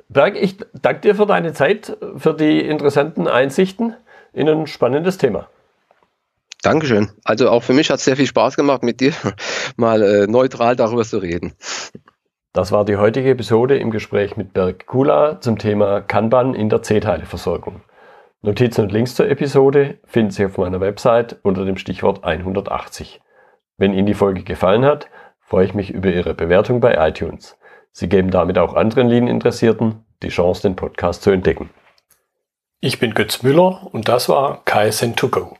Berg, 0.08 0.36
ich 0.36 0.58
danke 0.80 1.00
dir 1.00 1.14
für 1.14 1.26
deine 1.26 1.52
Zeit, 1.52 1.96
für 2.16 2.34
die 2.34 2.60
interessanten 2.60 3.26
Einsichten 3.26 3.94
in 4.32 4.48
ein 4.48 4.66
spannendes 4.66 5.18
Thema. 5.18 5.48
Dankeschön. 6.62 7.10
Also 7.24 7.48
auch 7.48 7.62
für 7.62 7.72
mich 7.72 7.90
hat 7.90 7.98
es 7.98 8.04
sehr 8.04 8.16
viel 8.16 8.26
Spaß 8.26 8.56
gemacht, 8.56 8.82
mit 8.82 9.00
dir 9.00 9.12
mal 9.76 10.02
äh, 10.02 10.26
neutral 10.26 10.76
darüber 10.76 11.04
zu 11.04 11.18
reden. 11.18 11.54
Das 12.52 12.72
war 12.72 12.84
die 12.84 12.96
heutige 12.96 13.30
Episode 13.30 13.78
im 13.78 13.90
Gespräch 13.90 14.36
mit 14.36 14.52
Berg 14.52 14.86
Kula 14.86 15.40
zum 15.40 15.58
Thema 15.58 16.00
Kanban 16.00 16.54
in 16.54 16.68
der 16.68 16.82
C-Teile-Versorgung. 16.82 17.82
Notizen 18.42 18.82
und 18.82 18.92
Links 18.92 19.14
zur 19.14 19.28
Episode 19.28 19.98
finden 20.04 20.32
Sie 20.32 20.44
auf 20.44 20.58
meiner 20.58 20.80
Website 20.80 21.38
unter 21.42 21.64
dem 21.64 21.76
Stichwort 21.76 22.24
180. 22.24 23.20
Wenn 23.76 23.92
Ihnen 23.92 24.06
die 24.06 24.14
Folge 24.14 24.42
gefallen 24.42 24.84
hat, 24.84 25.08
freue 25.40 25.66
ich 25.66 25.74
mich 25.74 25.90
über 25.90 26.10
Ihre 26.10 26.34
Bewertung 26.34 26.80
bei 26.80 26.96
iTunes. 27.08 27.56
Sie 27.92 28.08
geben 28.08 28.30
damit 28.30 28.58
auch 28.58 28.74
anderen 28.74 29.08
Linieninteressierten 29.08 30.04
die 30.22 30.28
Chance, 30.28 30.62
den 30.62 30.76
Podcast 30.76 31.22
zu 31.22 31.30
entdecken. 31.30 31.70
Ich 32.80 32.98
bin 32.98 33.14
Götz 33.14 33.42
Müller 33.42 33.88
und 33.92 34.08
das 34.08 34.28
war 34.28 34.62
KSN2Go. 34.64 35.59